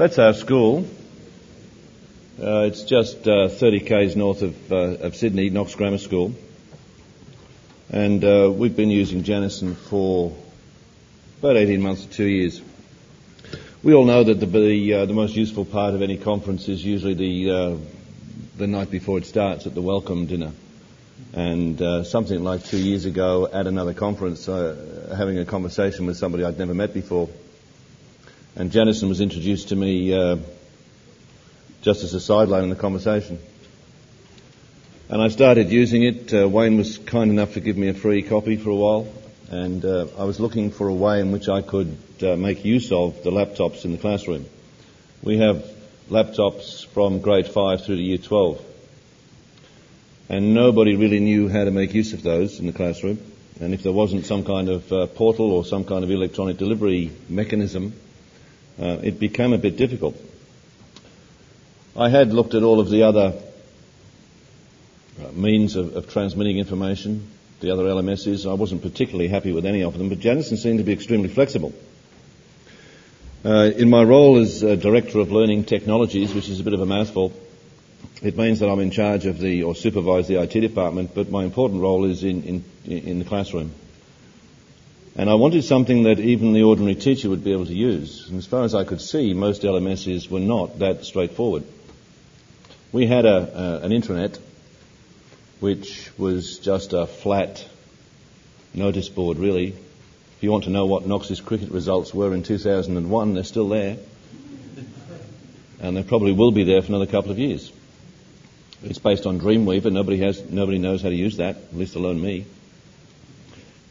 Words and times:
That's 0.00 0.18
our 0.18 0.32
school. 0.32 0.86
Uh, 2.42 2.60
it's 2.60 2.84
just 2.84 3.28
uh, 3.28 3.50
30 3.50 3.80
k's 3.80 4.16
north 4.16 4.40
of, 4.40 4.72
uh, 4.72 4.76
of 4.76 5.14
Sydney, 5.14 5.50
Knox 5.50 5.74
Grammar 5.74 5.98
School. 5.98 6.34
And 7.90 8.24
uh, 8.24 8.50
we've 8.50 8.74
been 8.74 8.88
using 8.88 9.24
Janison 9.24 9.76
for 9.76 10.34
about 11.40 11.58
18 11.58 11.82
months 11.82 12.06
to 12.06 12.08
two 12.08 12.24
years. 12.24 12.62
We 13.82 13.92
all 13.92 14.06
know 14.06 14.24
that 14.24 14.40
the, 14.40 14.46
the, 14.46 14.94
uh, 14.94 15.04
the 15.04 15.12
most 15.12 15.36
useful 15.36 15.66
part 15.66 15.92
of 15.92 16.00
any 16.00 16.16
conference 16.16 16.66
is 16.66 16.82
usually 16.82 17.12
the, 17.12 17.50
uh, 17.50 17.76
the 18.56 18.66
night 18.66 18.90
before 18.90 19.18
it 19.18 19.26
starts 19.26 19.66
at 19.66 19.74
the 19.74 19.82
welcome 19.82 20.24
dinner. 20.24 20.52
And 21.34 22.06
something 22.06 22.42
like 22.42 22.64
two 22.64 22.78
years 22.78 23.04
ago 23.04 23.50
at 23.52 23.66
another 23.66 23.92
conference, 23.92 24.46
having 24.46 25.38
a 25.38 25.44
conversation 25.44 26.06
with 26.06 26.16
somebody 26.16 26.44
I'd 26.44 26.58
never 26.58 26.72
met 26.72 26.94
before. 26.94 27.28
And 28.56 28.70
Janison 28.70 29.08
was 29.08 29.20
introduced 29.20 29.68
to 29.68 29.76
me 29.76 30.12
uh, 30.12 30.36
just 31.82 32.04
as 32.04 32.14
a 32.14 32.20
sideline 32.20 32.64
in 32.64 32.70
the 32.70 32.76
conversation. 32.76 33.38
And 35.08 35.20
I 35.20 35.28
started 35.28 35.70
using 35.70 36.02
it. 36.02 36.32
Uh, 36.32 36.48
Wayne 36.48 36.76
was 36.76 36.98
kind 36.98 37.30
enough 37.30 37.54
to 37.54 37.60
give 37.60 37.76
me 37.76 37.88
a 37.88 37.94
free 37.94 38.22
copy 38.22 38.56
for 38.56 38.70
a 38.70 38.76
while. 38.76 39.08
And 39.50 39.84
uh, 39.84 40.06
I 40.18 40.24
was 40.24 40.38
looking 40.38 40.70
for 40.70 40.88
a 40.88 40.94
way 40.94 41.20
in 41.20 41.32
which 41.32 41.48
I 41.48 41.62
could 41.62 41.96
uh, 42.22 42.36
make 42.36 42.64
use 42.64 42.92
of 42.92 43.22
the 43.24 43.30
laptops 43.30 43.84
in 43.84 43.92
the 43.92 43.98
classroom. 43.98 44.46
We 45.22 45.38
have 45.38 45.64
laptops 46.08 46.86
from 46.86 47.20
grade 47.20 47.46
5 47.46 47.84
through 47.84 47.96
to 47.96 48.02
year 48.02 48.18
12 48.18 48.66
and 50.30 50.54
nobody 50.54 50.94
really 50.94 51.18
knew 51.18 51.48
how 51.48 51.64
to 51.64 51.72
make 51.72 51.92
use 51.92 52.12
of 52.12 52.22
those 52.22 52.60
in 52.60 52.66
the 52.66 52.72
classroom. 52.72 53.18
And 53.60 53.74
if 53.74 53.82
there 53.82 53.92
wasn't 53.92 54.26
some 54.26 54.44
kind 54.44 54.68
of 54.68 54.92
uh, 54.92 55.06
portal 55.08 55.50
or 55.50 55.64
some 55.64 55.84
kind 55.84 56.04
of 56.04 56.10
electronic 56.10 56.56
delivery 56.56 57.10
mechanism, 57.28 57.92
uh, 58.80 58.98
it 59.02 59.20
became 59.20 59.52
a 59.52 59.58
bit 59.58 59.76
difficult. 59.76 60.16
I 61.96 62.08
had 62.08 62.32
looked 62.32 62.54
at 62.54 62.62
all 62.62 62.80
of 62.80 62.88
the 62.88 63.02
other 63.02 63.34
uh, 65.20 65.32
means 65.32 65.76
of, 65.76 65.96
of, 65.96 66.08
transmitting 66.08 66.58
information, 66.58 67.28
the 67.60 67.72
other 67.72 67.84
LMSs. 67.84 68.48
I 68.48 68.54
wasn't 68.54 68.82
particularly 68.82 69.28
happy 69.28 69.52
with 69.52 69.66
any 69.66 69.82
of 69.82 69.98
them, 69.98 70.08
but 70.08 70.18
Janison 70.18 70.56
seemed 70.56 70.78
to 70.78 70.84
be 70.84 70.92
extremely 70.92 71.28
flexible. 71.28 71.74
Uh, 73.44 73.70
in 73.76 73.90
my 73.90 74.02
role 74.02 74.38
as 74.38 74.60
Director 74.60 75.18
of 75.18 75.30
Learning 75.30 75.64
Technologies, 75.64 76.34
which 76.34 76.48
is 76.48 76.60
a 76.60 76.64
bit 76.64 76.74
of 76.74 76.80
a 76.80 76.86
mouthful, 76.86 77.32
it 78.22 78.36
means 78.36 78.60
that 78.60 78.68
I'm 78.68 78.80
in 78.80 78.90
charge 78.90 79.26
of 79.26 79.38
the, 79.38 79.62
or 79.62 79.74
supervise 79.74 80.28
the 80.28 80.40
IT 80.42 80.52
department, 80.60 81.14
but 81.14 81.30
my 81.30 81.44
important 81.44 81.80
role 81.80 82.04
is 82.04 82.22
in, 82.22 82.42
in, 82.42 82.64
in 82.84 83.18
the 83.18 83.24
classroom. 83.24 83.72
And 85.16 85.28
I 85.28 85.34
wanted 85.34 85.64
something 85.64 86.04
that 86.04 86.20
even 86.20 86.52
the 86.52 86.62
ordinary 86.62 86.94
teacher 86.94 87.28
would 87.28 87.42
be 87.42 87.52
able 87.52 87.66
to 87.66 87.74
use. 87.74 88.28
And 88.28 88.38
as 88.38 88.46
far 88.46 88.64
as 88.64 88.74
I 88.74 88.84
could 88.84 89.00
see, 89.00 89.34
most 89.34 89.62
LMSs 89.62 90.30
were 90.30 90.40
not 90.40 90.78
that 90.78 91.04
straightforward. 91.04 91.64
We 92.92 93.06
had 93.06 93.24
a, 93.24 93.80
an 93.82 93.90
intranet 93.90 94.38
which 95.60 96.10
was 96.16 96.58
just 96.58 96.92
a 96.92 97.06
flat 97.06 97.64
notice 98.72 99.08
board, 99.08 99.38
really. 99.38 99.68
If 99.68 100.42
you 100.42 100.50
want 100.50 100.64
to 100.64 100.70
know 100.70 100.86
what 100.86 101.06
Knox's 101.06 101.40
cricket 101.40 101.70
results 101.70 102.14
were 102.14 102.32
in 102.32 102.42
2001, 102.42 103.34
they're 103.34 103.44
still 103.44 103.68
there. 103.68 103.98
And 105.80 105.96
they 105.96 106.02
probably 106.02 106.32
will 106.32 106.50
be 106.50 106.64
there 106.64 106.80
for 106.82 106.88
another 106.88 107.06
couple 107.06 107.30
of 107.30 107.38
years. 107.38 107.70
It's 108.82 108.98
based 108.98 109.26
on 109.26 109.38
Dreamweaver. 109.38 109.92
Nobody 109.92 110.18
has, 110.18 110.42
nobody 110.48 110.78
knows 110.78 111.02
how 111.02 111.10
to 111.10 111.14
use 111.14 111.36
that, 111.36 111.56
at 111.56 111.76
least 111.76 111.94
alone 111.94 112.20
me. 112.20 112.46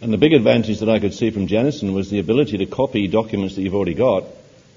And 0.02 0.14
the 0.14 0.18
big 0.18 0.32
advantage 0.32 0.80
that 0.80 0.88
I 0.90 1.00
could 1.00 1.14
see 1.14 1.30
from 1.30 1.48
Janison 1.48 1.94
was 1.94 2.10
the 2.10 2.20
ability 2.20 2.60
to 2.60 2.66
copy 2.66 3.08
documents 3.10 3.56
that 3.56 3.64
you've 3.64 3.76
already 3.76 3.96
got 3.96 4.24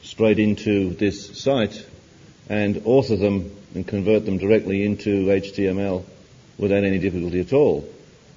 straight 0.02 0.40
into 0.40 0.90
this 0.94 1.38
site 1.40 1.86
and 2.48 2.82
author 2.84 3.14
them 3.14 3.54
and 3.76 3.86
convert 3.86 4.24
them 4.26 4.38
directly 4.38 4.84
into 4.84 5.26
HTML 5.26 6.02
without 6.58 6.82
any 6.82 6.98
difficulty 6.98 7.38
at 7.38 7.52
all. 7.52 7.88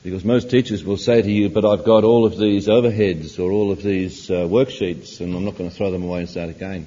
Because 0.03 0.23
most 0.23 0.51
teachers 0.51 0.83
will 0.83 0.97
say 0.97 1.23
to 1.23 1.31
you, 1.31 1.49
but 1.49 1.65
I've 1.65 1.83
got 1.83 2.03
all 2.03 2.23
of 2.23 2.37
these 2.37 2.67
overheads 2.67 3.39
or 3.39 3.51
all 3.51 3.71
of 3.71 3.81
these 3.81 4.29
uh, 4.29 4.45
worksheets 4.45 5.21
and 5.21 5.35
I'm 5.35 5.43
not 5.43 5.57
going 5.57 5.71
to 5.71 5.75
throw 5.75 5.89
them 5.89 6.03
away 6.03 6.19
and 6.19 6.29
start 6.29 6.51
again. 6.51 6.85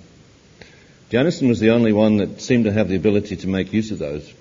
Janison 1.10 1.48
was 1.48 1.58
the 1.58 1.70
only 1.70 1.92
one 1.92 2.18
that 2.18 2.40
seemed 2.40 2.66
to 2.66 2.72
have 2.72 2.88
the 2.88 2.94
ability 2.94 3.34
to 3.38 3.48
make 3.48 3.72
use 3.72 3.90
of 3.90 3.98
those. 3.98 4.32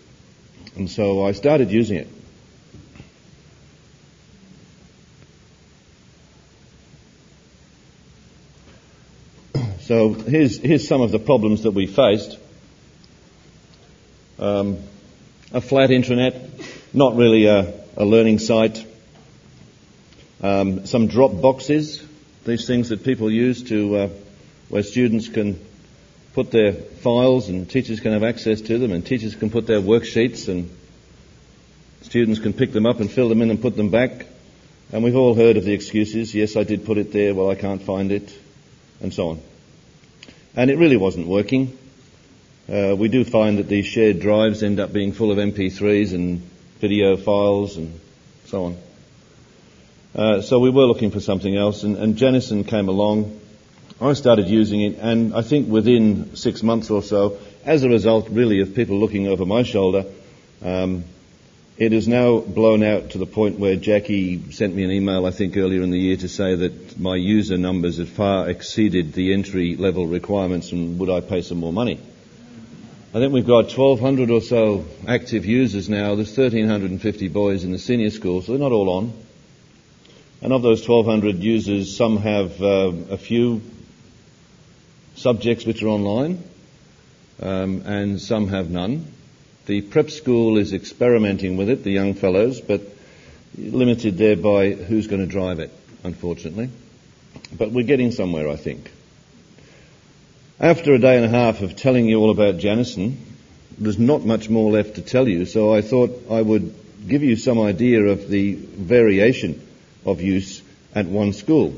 And 0.76 0.88
so 0.88 1.26
I 1.26 1.32
started 1.32 1.72
using 1.72 1.98
it. 1.98 2.08
So 9.88 10.14
here's, 10.14 10.58
here's 10.58 10.86
some 10.86 11.00
of 11.00 11.12
the 11.12 11.20
problems 11.20 11.64
that 11.64 11.72
we 11.72 11.88
faced. 11.88 12.38
Um, 14.38 14.80
a 15.54 15.62
flat 15.62 15.92
intranet, 15.92 16.94
not 16.94 17.16
really 17.16 17.46
a, 17.46 17.74
a 17.96 18.04
learning 18.04 18.40
site. 18.40 18.86
Um, 20.44 20.86
some 20.88 21.08
drop 21.08 21.40
boxes, 21.40 22.06
these 22.44 22.68
things 22.68 22.90
that 22.90 23.06
people 23.06 23.32
use 23.32 23.64
to, 23.70 23.96
uh, 23.96 24.10
where 24.68 24.84
students 24.84 25.30
can 25.30 25.58
put 26.34 26.52
their 26.52 26.74
files 26.74 27.48
and 27.48 27.70
teachers 27.70 28.02
can 28.02 28.12
have 28.12 28.24
access 28.24 28.60
to 28.60 28.78
them 28.78 28.92
and 28.92 29.06
teachers 29.06 29.36
can 29.38 29.50
put 29.50 29.68
their 29.68 29.80
worksheets 29.80 30.50
and 30.50 30.70
students 32.02 32.42
can 32.42 32.52
pick 32.52 32.74
them 32.74 32.86
up 32.86 33.00
and 33.00 33.10
fill 33.10 33.30
them 33.30 33.42
in 33.42 33.50
and 33.50 33.62
put 33.62 33.78
them 33.78 33.90
back. 33.90 34.26
And 34.92 35.02
we've 35.02 35.16
all 35.16 35.34
heard 35.34 35.56
of 35.56 35.64
the 35.64 35.72
excuses. 35.72 36.36
Yes, 36.36 36.58
I 36.58 36.64
did 36.64 36.86
put 36.86 36.98
it 36.98 37.14
there. 37.14 37.34
Well, 37.34 37.50
I 37.50 37.56
can't 37.56 37.82
find 37.82 38.12
it. 38.12 38.38
And 39.00 39.14
so 39.14 39.30
on. 39.30 39.42
And 40.58 40.70
it 40.70 40.78
really 40.78 40.98
wasn't 40.98 41.28
working. 41.28 41.78
Uh, 42.68 42.94
we 42.98 43.08
do 43.08 43.24
find 43.24 43.60
that 43.60 43.70
these 43.70 43.86
shared 43.86 44.20
drives 44.20 44.62
end 44.62 44.82
up 44.82 44.92
being 44.92 45.14
full 45.14 45.32
of 45.32 45.38
MP3s 45.38 46.14
and 46.14 46.42
video 46.80 47.16
files 47.16 47.78
and 47.78 47.98
so 48.48 48.66
on. 48.66 48.78
Uh, 50.14 50.42
so 50.42 50.60
we 50.60 50.70
were 50.70 50.86
looking 50.86 51.12
for 51.12 51.22
something 51.22 51.56
else, 51.56 51.84
and, 51.84 51.96
and 51.96 52.16
Janison 52.18 52.68
came 52.68 52.90
along 52.90 53.40
I 54.00 54.14
started 54.14 54.48
using 54.48 54.82
it, 54.82 55.00
and 55.00 55.34
I 55.34 55.42
think 55.42 55.70
within 55.70 56.36
six 56.36 56.62
months 56.62 56.92
or 56.92 57.02
so, 57.02 57.40
as 57.66 57.84
a 57.84 57.90
result 57.90 58.30
really 58.30 58.62
of 58.62 58.76
people 58.76 59.00
looking 59.00 59.28
over 59.28 59.44
my 59.44 59.64
shoulder, 59.64 60.06
um, 60.62 61.04
it 61.78 61.94
is 61.94 62.08
now 62.08 62.40
blown 62.40 62.82
out 62.82 63.12
to 63.12 63.20
the 63.20 63.28
point 63.28 63.60
where 63.60 63.76
Jackie 63.76 64.52
sent 64.52 64.74
me 64.74 64.84
an 64.84 64.92
email, 64.92 65.28
I 65.28 65.32
think 65.32 65.56
earlier 65.56 65.84
in 65.84 65.92
the 65.92 66.00
year, 66.00 66.18
to 66.18 66.28
say 66.28 66.56
that 66.56 67.00
my 67.00 67.16
user 67.16 67.58
numbers 67.58 67.98
had 67.98 68.10
far 68.10 68.50
exceeded 68.50 69.14
the 69.14 69.32
entry 69.32 69.76
level 69.76 70.08
requirements 70.08 70.72
and 70.72 70.98
would 71.00 71.12
I 71.12 71.22
pay 71.22 71.44
some 71.44 71.60
more 71.60 71.72
money. 71.72 72.00
I 73.14 73.20
think 73.20 73.32
we've 73.32 73.46
got 73.46 73.66
1,200 73.66 74.32
or 74.32 74.42
so 74.42 74.86
active 75.08 75.46
users 75.46 75.88
now. 75.88 76.16
There's 76.16 76.36
1,350 76.36 77.28
boys 77.28 77.64
in 77.64 77.72
the 77.72 77.80
senior 77.80 78.10
school, 78.10 78.42
so 78.42 78.52
they're 78.52 78.60
not 78.60 78.72
all 78.72 78.90
on. 78.90 79.14
And 80.42 80.54
of 80.54 80.64
those 80.64 80.88
1,200 80.88 81.44
users, 81.44 81.96
some 81.96 82.18
have 82.18 82.62
uh, 82.62 82.92
a 83.12 83.18
few 83.18 83.62
subjects 85.16 85.66
which 85.66 85.84
are 85.84 85.88
online, 85.88 86.44
um, 87.40 87.84
and 87.86 88.20
some 88.20 88.48
have 88.50 88.70
none. 88.70 89.14
The 89.68 89.82
prep 89.82 90.10
school 90.10 90.58
is 90.58 90.74
experimenting 90.74 91.58
with 91.58 91.70
it, 91.70 91.84
the 91.84 91.92
young 91.92 92.14
fellows, 92.14 92.62
but 92.62 92.82
limited 93.58 94.18
there 94.18 94.38
by 94.38 94.72
who's 94.72 95.08
going 95.08 95.22
to 95.22 95.28
drive 95.28 95.60
it, 95.60 95.72
unfortunately. 96.04 96.70
But 97.56 97.72
we're 97.72 97.86
getting 97.86 98.12
somewhere, 98.12 98.48
I 98.48 98.56
think. 98.56 98.90
After 100.60 100.94
a 100.94 101.00
day 101.00 101.18
and 101.18 101.26
a 101.26 101.30
half 101.30 101.62
of 101.62 101.76
telling 101.76 102.08
you 102.08 102.20
all 102.20 102.32
about 102.32 102.56
Janison, 102.56 103.18
there's 103.78 104.00
not 104.00 104.26
much 104.26 104.50
more 104.50 104.72
left 104.72 104.96
to 104.96 105.02
tell 105.02 105.28
you, 105.28 105.46
so 105.46 105.74
I 105.74 105.82
thought 105.82 106.32
I 106.32 106.42
would 106.42 106.74
give 107.06 107.22
you 107.22 107.36
some 107.36 107.60
idea 107.60 108.04
of 108.04 108.30
the 108.30 108.54
variation 108.56 109.68
of 110.06 110.22
use 110.22 110.62
at 110.96 111.06
one 111.08 111.34
school. 111.34 111.76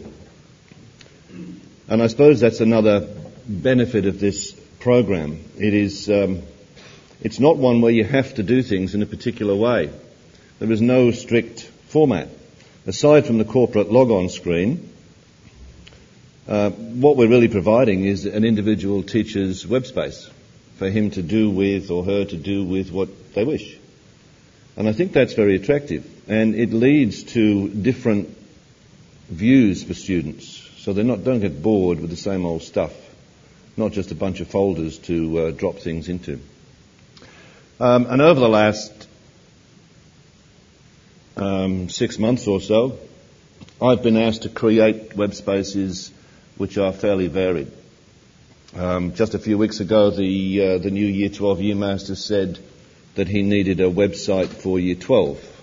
And 1.87 2.03
I 2.03 2.07
suppose 2.07 2.39
that's 2.39 2.61
another 2.61 3.07
benefit 3.47 4.05
of 4.05 4.19
this 4.19 4.53
program. 4.79 5.43
It 5.57 5.73
is, 5.73 6.07
um, 6.07 6.43
it's 7.21 7.39
not 7.39 7.57
one 7.57 7.81
where 7.81 7.91
you 7.91 8.03
have 8.03 8.35
to 8.35 8.43
do 8.43 8.61
things 8.61 8.95
in 8.95 9.01
a 9.01 9.05
particular 9.05 9.55
way. 9.55 9.89
There 10.59 10.71
is 10.71 10.81
no 10.81 11.11
strict 11.11 11.61
format. 11.87 12.29
Aside 12.87 13.25
from 13.25 13.37
the 13.37 13.45
corporate 13.45 13.91
log-on 13.91 14.29
screen, 14.29 14.91
uh, 16.47 16.69
what 16.71 17.17
we're 17.17 17.29
really 17.29 17.47
providing 17.47 18.05
is 18.05 18.25
an 18.25 18.43
individual 18.43 19.03
teacher's 19.03 19.67
web 19.67 19.85
space 19.85 20.29
for 20.77 20.89
him 20.89 21.11
to 21.11 21.21
do 21.21 21.49
with 21.51 21.91
or 21.91 22.03
her 22.05 22.25
to 22.25 22.37
do 22.37 22.63
with 22.63 22.91
what 22.91 23.33
they 23.33 23.43
wish. 23.43 23.77
And 24.77 24.87
I 24.87 24.93
think 24.93 25.11
that's 25.11 25.33
very 25.33 25.55
attractive. 25.55 26.09
And 26.27 26.55
it 26.55 26.71
leads 26.71 27.23
to 27.35 27.67
different 27.69 28.35
views 29.29 29.83
for 29.83 29.93
students. 29.93 30.67
So 30.77 30.93
they 30.93 31.03
don't 31.03 31.41
get 31.41 31.61
bored 31.61 31.99
with 31.99 32.09
the 32.09 32.15
same 32.15 32.45
old 32.45 32.63
stuff 32.63 32.93
not 33.79 33.93
just 33.93 34.11
a 34.11 34.15
bunch 34.15 34.41
of 34.41 34.47
folders 34.49 34.97
to 34.99 35.39
uh, 35.39 35.51
drop 35.51 35.77
things 35.77 36.09
into. 36.09 36.39
Um, 37.81 38.07
and 38.07 38.21
over 38.21 38.41
the 38.41 38.49
last 38.49 39.07
um, 41.37 41.87
six 41.87 42.19
months 42.19 42.45
or 42.45 42.59
so, 42.59 42.99
I've 43.81 44.03
been 44.03 44.17
asked 44.17 44.41
to 44.41 44.49
create 44.49 45.15
web 45.15 45.33
spaces 45.33 46.11
which 46.57 46.77
are 46.77 46.91
fairly 46.91 47.27
varied. 47.27 47.71
Um, 48.75 49.13
just 49.13 49.33
a 49.33 49.39
few 49.39 49.57
weeks 49.57 49.79
ago, 49.79 50.11
the, 50.11 50.61
uh, 50.61 50.77
the 50.79 50.91
new 50.91 51.05
Year 51.05 51.29
12 51.29 51.61
Year 51.61 51.75
Master 51.75 52.15
said 52.15 52.59
that 53.15 53.29
he 53.29 53.43
needed 53.43 53.79
a 53.79 53.89
website 53.89 54.49
for 54.49 54.77
Year 54.77 54.95
12 54.95 55.61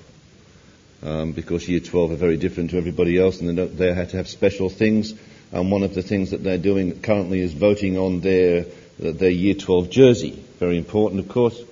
um, 1.03 1.33
because 1.33 1.69
Year 1.69 1.81
12 1.81 2.13
are 2.13 2.17
very 2.17 2.39
different 2.39 2.71
to 2.71 2.79
everybody 2.79 3.21
else 3.21 3.43
and 3.43 3.59
they, 3.59 3.67
they 3.67 3.93
had 3.93 4.09
to 4.11 4.17
have 4.17 4.29
special 4.29 4.71
things. 4.71 5.13
And 5.53 5.71
one 5.71 5.83
of 5.83 5.95
the 5.95 6.03
things 6.03 6.31
that 6.31 6.43
they're 6.43 6.57
doing 6.57 7.03
currently 7.03 7.41
is 7.41 7.53
voting 7.53 7.99
on 7.99 8.21
their, 8.21 8.65
their 8.99 9.31
Year 9.31 9.55
12 9.55 9.91
jersey. 9.91 10.43
Very 10.59 10.79
important, 10.79 11.21
of 11.21 11.29
course. 11.29 11.63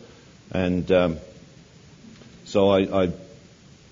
And 0.51 0.91
um, 0.93 1.19
so 2.45 2.71
I, 2.71 3.05
I 3.05 3.13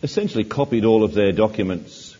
essentially 0.03 0.45
copied 0.45 0.85
all 0.85 1.05
of 1.05 1.15
their 1.15 1.33
documents 1.33 2.17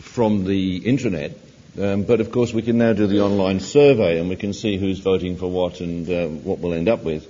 from 0.00 0.44
the 0.44 0.80
intranet. 0.80 1.34
Um, 1.80 2.04
but 2.04 2.20
of 2.20 2.30
course, 2.30 2.52
we 2.52 2.62
can 2.62 2.78
now 2.78 2.92
do 2.92 3.06
the 3.06 3.20
online 3.20 3.58
survey 3.60 4.20
and 4.20 4.28
we 4.28 4.36
can 4.36 4.52
see 4.52 4.76
who's 4.76 5.00
voting 5.00 5.36
for 5.36 5.50
what 5.50 5.80
and 5.80 6.08
uh, 6.08 6.28
what 6.28 6.60
we'll 6.60 6.74
end 6.74 6.88
up 6.88 7.02
with. 7.02 7.26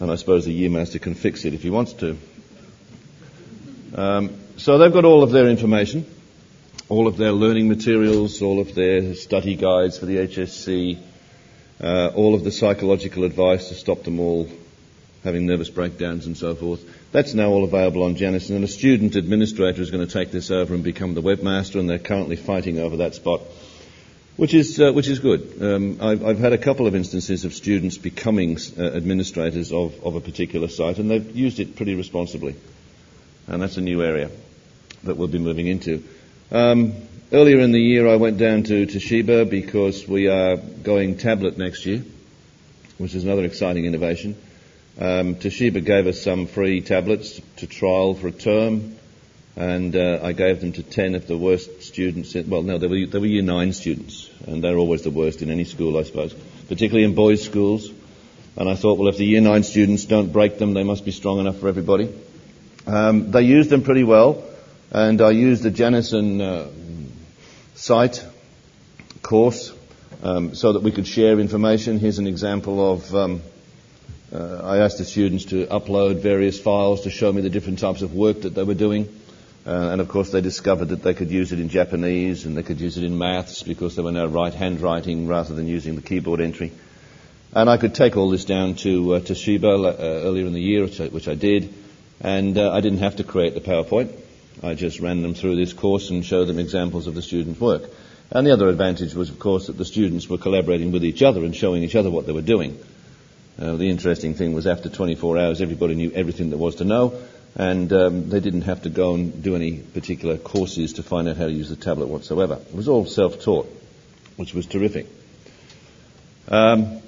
And 0.00 0.10
I 0.10 0.16
suppose 0.16 0.44
the 0.44 0.68
yearmaster 0.68 1.00
can 1.00 1.14
fix 1.14 1.44
it 1.44 1.54
if 1.54 1.62
he 1.62 1.70
wants 1.70 1.94
to. 1.94 2.16
Um, 3.94 4.38
so 4.56 4.78
they've 4.78 4.92
got 4.92 5.04
all 5.04 5.22
of 5.22 5.30
their 5.30 5.48
information, 5.48 6.06
all 6.88 7.06
of 7.06 7.16
their 7.16 7.32
learning 7.32 7.68
materials, 7.68 8.42
all 8.42 8.60
of 8.60 8.74
their 8.74 9.14
study 9.14 9.56
guides 9.56 9.98
for 9.98 10.06
the 10.06 10.16
HSC, 10.18 10.98
uh, 11.82 12.08
all 12.14 12.34
of 12.34 12.44
the 12.44 12.52
psychological 12.52 13.24
advice 13.24 13.68
to 13.68 13.74
stop 13.74 14.04
them 14.04 14.20
all 14.20 14.48
having 15.26 15.44
nervous 15.44 15.68
breakdowns 15.68 16.26
and 16.26 16.36
so 16.36 16.54
forth. 16.54 16.80
That's 17.10 17.34
now 17.34 17.48
all 17.48 17.64
available 17.64 18.04
on 18.04 18.14
Janison, 18.14 18.54
and 18.54 18.64
a 18.64 18.68
student 18.68 19.16
administrator 19.16 19.82
is 19.82 19.90
going 19.90 20.06
to 20.06 20.12
take 20.12 20.30
this 20.30 20.52
over 20.52 20.72
and 20.72 20.84
become 20.84 21.14
the 21.14 21.20
webmaster, 21.20 21.80
and 21.80 21.90
they're 21.90 21.98
currently 21.98 22.36
fighting 22.36 22.78
over 22.78 22.98
that 22.98 23.16
spot, 23.16 23.40
which 24.36 24.54
is 24.54 24.80
uh, 24.80 24.92
which 24.92 25.08
is 25.08 25.18
good. 25.18 25.58
Um, 25.60 25.98
I've, 26.00 26.24
I've, 26.24 26.38
had 26.38 26.52
a 26.52 26.58
couple 26.58 26.86
of 26.86 26.94
instances 26.94 27.44
of 27.44 27.54
students 27.54 27.98
becoming 27.98 28.56
uh, 28.78 28.82
administrators 28.82 29.72
of, 29.72 30.00
of 30.04 30.14
a 30.14 30.20
particular 30.20 30.68
site, 30.68 30.98
and 30.98 31.10
they've 31.10 31.36
used 31.36 31.58
it 31.58 31.74
pretty 31.74 31.96
responsibly, 31.96 32.54
and 33.48 33.60
that's 33.60 33.78
a 33.78 33.82
new 33.82 34.04
area 34.04 34.30
that 35.02 35.16
we'll 35.16 35.28
be 35.28 35.38
moving 35.38 35.66
into. 35.66 36.04
Um, 36.52 36.92
earlier 37.32 37.58
in 37.58 37.72
the 37.72 37.80
year, 37.80 38.06
I 38.06 38.14
went 38.14 38.38
down 38.38 38.62
to 38.64 38.86
Toshiba 38.86 39.50
because 39.50 40.06
we 40.06 40.28
are 40.28 40.56
going 40.56 41.18
tablet 41.18 41.58
next 41.58 41.84
year, 41.84 42.04
which 42.98 43.16
is 43.16 43.24
another 43.24 43.44
exciting 43.44 43.86
innovation. 43.86 44.36
Um, 44.98 45.34
Toshiba 45.34 45.84
gave 45.84 46.06
us 46.06 46.22
some 46.22 46.46
free 46.46 46.80
tablets 46.80 47.38
to 47.56 47.66
trial 47.66 48.14
for 48.14 48.28
a 48.28 48.32
term, 48.32 48.96
and 49.54 49.94
uh, 49.94 50.20
I 50.22 50.32
gave 50.32 50.62
them 50.62 50.72
to 50.72 50.82
10 50.82 51.14
of 51.14 51.26
the 51.26 51.36
worst 51.36 51.82
students. 51.82 52.34
In, 52.34 52.48
well, 52.48 52.62
no, 52.62 52.78
they 52.78 52.86
were, 52.86 53.04
they 53.04 53.18
were 53.18 53.26
year 53.26 53.42
9 53.42 53.74
students, 53.74 54.30
and 54.46 54.64
they're 54.64 54.78
always 54.78 55.02
the 55.02 55.10
worst 55.10 55.42
in 55.42 55.50
any 55.50 55.64
school, 55.64 55.98
I 55.98 56.04
suppose, 56.04 56.32
particularly 56.68 57.04
in 57.04 57.14
boys' 57.14 57.44
schools. 57.44 57.90
And 58.56 58.70
I 58.70 58.74
thought, 58.74 58.98
well, 58.98 59.08
if 59.08 59.18
the 59.18 59.26
year 59.26 59.42
9 59.42 59.64
students 59.64 60.06
don't 60.06 60.32
break 60.32 60.56
them, 60.56 60.72
they 60.72 60.82
must 60.82 61.04
be 61.04 61.10
strong 61.10 61.40
enough 61.40 61.58
for 61.58 61.68
everybody. 61.68 62.08
Um, 62.86 63.32
they 63.32 63.42
used 63.42 63.68
them 63.68 63.82
pretty 63.82 64.04
well, 64.04 64.44
and 64.90 65.20
I 65.20 65.30
used 65.30 65.62
the 65.62 65.70
Janison 65.70 66.40
uh, 66.40 66.70
site 67.74 68.24
course 69.20 69.74
um, 70.22 70.54
so 70.54 70.72
that 70.72 70.82
we 70.82 70.90
could 70.90 71.06
share 71.06 71.38
information. 71.38 71.98
Here's 71.98 72.18
an 72.18 72.26
example 72.26 72.92
of. 72.92 73.14
Uh, 74.32 74.60
I 74.64 74.78
asked 74.78 74.98
the 74.98 75.04
students 75.04 75.44
to 75.46 75.66
upload 75.66 76.20
various 76.20 76.58
files 76.58 77.02
to 77.02 77.10
show 77.10 77.32
me 77.32 77.42
the 77.42 77.50
different 77.50 77.78
types 77.78 78.02
of 78.02 78.12
work 78.12 78.42
that 78.42 78.54
they 78.54 78.64
were 78.64 78.74
doing. 78.74 79.08
Uh, 79.64 79.90
and 79.90 80.00
of 80.00 80.08
course, 80.08 80.30
they 80.30 80.40
discovered 80.40 80.86
that 80.86 81.02
they 81.02 81.14
could 81.14 81.30
use 81.30 81.52
it 81.52 81.60
in 81.60 81.68
Japanese 81.68 82.44
and 82.44 82.56
they 82.56 82.62
could 82.62 82.80
use 82.80 82.98
it 82.98 83.04
in 83.04 83.18
maths 83.18 83.62
because 83.62 83.94
they 83.94 84.02
were 84.02 84.12
now 84.12 84.26
right 84.26 84.52
handwriting 84.52 85.28
rather 85.28 85.54
than 85.54 85.68
using 85.68 85.94
the 85.94 86.02
keyboard 86.02 86.40
entry. 86.40 86.72
And 87.52 87.70
I 87.70 87.76
could 87.76 87.94
take 87.94 88.16
all 88.16 88.30
this 88.30 88.44
down 88.44 88.74
to 88.76 89.14
uh, 89.14 89.20
Toshiba 89.20 89.64
uh, 89.64 89.96
earlier 89.98 90.46
in 90.46 90.52
the 90.52 90.60
year, 90.60 90.82
which 90.82 91.00
I, 91.00 91.06
which 91.06 91.28
I 91.28 91.34
did, 91.34 91.72
and 92.20 92.58
uh, 92.58 92.72
I 92.72 92.80
didn't 92.80 92.98
have 92.98 93.16
to 93.16 93.24
create 93.24 93.54
the 93.54 93.60
PowerPoint. 93.60 94.12
I 94.62 94.74
just 94.74 95.00
ran 95.00 95.22
them 95.22 95.34
through 95.34 95.56
this 95.56 95.72
course 95.72 96.10
and 96.10 96.24
showed 96.24 96.46
them 96.46 96.58
examples 96.58 97.06
of 97.06 97.14
the 97.14 97.22
students' 97.22 97.60
work. 97.60 97.82
And 98.30 98.46
the 98.46 98.52
other 98.52 98.68
advantage 98.68 99.14
was, 99.14 99.30
of 99.30 99.38
course, 99.38 99.68
that 99.68 99.78
the 99.78 99.84
students 99.84 100.28
were 100.28 100.38
collaborating 100.38 100.90
with 100.90 101.04
each 101.04 101.22
other 101.22 101.44
and 101.44 101.54
showing 101.54 101.82
each 101.82 101.94
other 101.94 102.10
what 102.10 102.26
they 102.26 102.32
were 102.32 102.42
doing. 102.42 102.78
Uh, 103.58 103.76
the 103.76 103.88
interesting 103.88 104.34
thing 104.34 104.52
was 104.52 104.66
after 104.66 104.90
24 104.90 105.38
hours, 105.38 105.60
everybody 105.62 105.94
knew 105.94 106.12
everything 106.12 106.50
there 106.50 106.58
was 106.58 106.76
to 106.76 106.84
know, 106.84 107.18
and 107.54 107.90
um, 107.92 108.28
they 108.28 108.40
didn't 108.40 108.62
have 108.62 108.82
to 108.82 108.90
go 108.90 109.14
and 109.14 109.42
do 109.42 109.56
any 109.56 109.78
particular 109.78 110.36
courses 110.36 110.94
to 110.94 111.02
find 111.02 111.26
out 111.26 111.38
how 111.38 111.46
to 111.46 111.52
use 111.52 111.70
the 111.70 111.76
tablet 111.76 112.08
whatsoever. 112.08 112.58
It 112.68 112.74
was 112.74 112.88
all 112.88 113.06
self-taught, 113.06 113.66
which 114.36 114.52
was 114.52 114.66
terrific. 114.66 115.06
Um, 116.48 117.00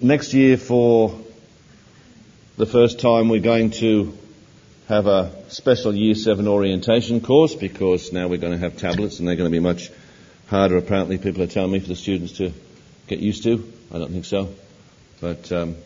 next 0.00 0.32
year, 0.32 0.56
for 0.56 1.18
the 2.56 2.66
first 2.66 3.00
time, 3.00 3.28
we're 3.28 3.40
going 3.40 3.70
to 3.72 4.16
have 4.88 5.06
a 5.06 5.32
special 5.48 5.94
Year 5.94 6.14
7 6.14 6.46
orientation 6.46 7.20
course 7.20 7.54
because 7.54 8.12
now 8.12 8.28
we're 8.28 8.38
going 8.38 8.52
to 8.52 8.58
have 8.58 8.76
tablets 8.76 9.18
and 9.18 9.26
they're 9.26 9.36
going 9.36 9.50
to 9.50 9.54
be 9.54 9.60
much 9.60 9.90
harder, 10.46 10.76
apparently, 10.76 11.18
people 11.18 11.42
are 11.42 11.48
telling 11.48 11.72
me, 11.72 11.80
for 11.80 11.88
the 11.88 11.96
students 11.96 12.34
to 12.34 12.52
get 13.08 13.18
used 13.18 13.42
to. 13.42 13.72
I 13.90 13.98
don't 13.98 14.12
think 14.12 14.24
so. 14.24 14.54
But 15.22 15.52
um, 15.52 15.76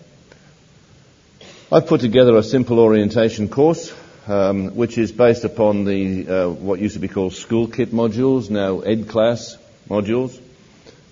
I've 1.70 1.86
put 1.86 2.00
together 2.00 2.38
a 2.38 2.42
simple 2.42 2.80
orientation 2.80 3.50
course, 3.50 3.92
um, 4.26 4.74
which 4.74 4.96
is 4.96 5.12
based 5.12 5.44
upon 5.44 5.84
the 5.84 6.26
uh, 6.26 6.48
what 6.48 6.80
used 6.80 6.94
to 6.94 7.00
be 7.00 7.08
called 7.08 7.34
school 7.34 7.68
kit 7.68 7.92
modules, 7.92 8.48
now 8.48 8.80
ed 8.80 9.10
class 9.10 9.58
modules, 9.90 10.40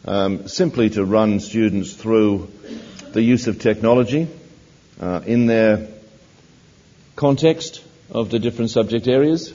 um, 0.06 0.48
simply 0.48 0.88
to 0.88 1.04
run 1.04 1.38
students 1.38 1.92
through 1.92 2.50
the 3.12 3.20
use 3.20 3.46
of 3.46 3.58
technology 3.58 4.26
uh, 5.02 5.20
in 5.26 5.44
their 5.44 5.86
context 7.16 7.84
of 8.10 8.30
the 8.30 8.38
different 8.38 8.70
subject 8.70 9.06
areas. 9.06 9.52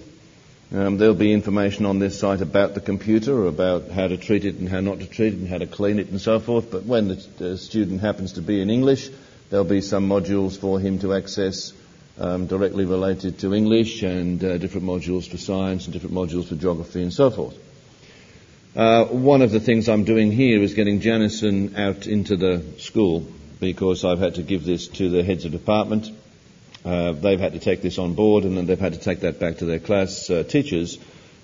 Um, 0.72 1.00
there'll 1.00 1.16
be 1.16 1.34
information 1.34 1.88
on 1.88 1.98
this 1.98 2.20
site 2.20 2.42
about 2.42 2.76
the 2.76 2.82
computer, 2.82 3.48
about 3.48 3.90
how 3.90 4.08
to 4.08 4.18
treat 4.18 4.46
it 4.46 4.58
and 4.58 4.70
how 4.70 4.82
not 4.82 5.00
to 5.00 5.08
treat 5.08 5.34
it 5.34 5.40
and 5.40 5.48
how 5.48 5.58
to 5.58 5.66
clean 5.66 5.98
it 5.98 6.10
and 6.10 6.22
so 6.22 6.40
forth. 6.40 6.70
But 6.70 6.86
when 6.86 7.08
the, 7.08 7.58
student 7.58 8.02
happens 8.02 8.34
to 8.34 8.44
be 8.44 8.62
in 8.62 8.70
English, 8.70 9.10
there'll 9.50 9.66
be 9.66 9.82
some 9.82 10.08
modules 10.08 10.60
for 10.60 10.80
him 10.80 11.00
to 11.00 11.16
access 11.16 11.74
um, 12.20 12.46
directly 12.46 12.86
related 12.86 13.40
to 13.40 13.56
English 13.56 14.04
and 14.04 14.44
uh, 14.44 14.60
different 14.60 14.86
modules 14.86 15.28
for 15.28 15.38
science 15.38 15.86
and 15.86 15.94
different 15.94 16.14
modules 16.14 16.50
for 16.50 16.56
geography 16.56 17.02
and 17.02 17.14
so 17.14 17.32
forth. 17.32 17.58
Uh, 18.76 19.06
one 19.06 19.42
of 19.42 19.50
the 19.50 19.60
things 19.60 19.90
I'm 19.90 20.04
doing 20.04 20.32
here 20.32 20.62
is 20.62 20.76
getting 20.76 21.00
Janison 21.00 21.76
out 21.80 22.06
into 22.06 22.36
the 22.36 22.64
school 22.78 23.26
because 23.60 24.06
I've 24.06 24.20
had 24.20 24.36
to 24.36 24.44
give 24.44 24.66
this 24.66 24.88
to 24.90 25.10
the 25.10 25.24
heads 25.24 25.46
of 25.46 25.52
department 25.52 26.12
uh, 26.86 27.12
they've 27.12 27.40
had 27.40 27.54
to 27.54 27.60
take 27.60 27.82
this 27.82 27.98
on 27.98 28.14
board 28.14 28.46
and 28.46 28.58
then 28.58 28.66
they've 28.66 28.80
had 28.80 28.94
to 28.94 29.00
take 29.00 29.22
that 29.22 29.40
back 29.40 29.58
to 29.58 29.66
their 29.66 29.80
class 29.80 30.30
uh, 30.30 30.44
teachers 30.44 30.98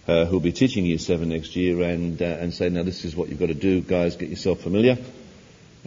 uh, 0.07 0.25
who'll 0.25 0.39
be 0.39 0.51
teaching 0.51 0.85
Year 0.85 0.97
7 0.97 1.27
next 1.27 1.55
year 1.55 1.81
and, 1.81 2.21
uh, 2.21 2.25
and 2.25 2.53
say, 2.53 2.69
now 2.69 2.83
this 2.83 3.05
is 3.05 3.15
what 3.15 3.29
you've 3.29 3.39
got 3.39 3.47
to 3.47 3.53
do, 3.53 3.81
guys, 3.81 4.15
get 4.15 4.29
yourself 4.29 4.61
familiar. 4.61 4.97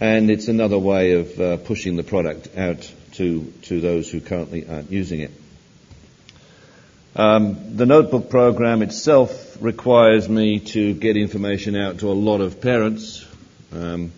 And 0.00 0.30
it's 0.30 0.48
another 0.48 0.78
way 0.78 1.12
of 1.12 1.40
uh, 1.40 1.56
pushing 1.58 1.96
the 1.96 2.02
product 2.02 2.56
out 2.56 2.92
to, 3.12 3.44
to 3.62 3.80
those 3.80 4.10
who 4.10 4.20
currently 4.20 4.68
aren't 4.68 4.90
using 4.90 5.20
it. 5.20 5.30
Um, 7.16 7.76
the 7.76 7.86
notebook 7.86 8.30
program 8.30 8.82
itself 8.82 9.56
requires 9.60 10.28
me 10.28 10.60
to 10.60 10.94
get 10.94 11.16
information 11.16 11.74
out 11.74 11.98
to 12.00 12.08
a 12.08 12.14
lot 12.14 12.40
of 12.40 12.60
parents 12.60 13.26
um, 13.72 14.12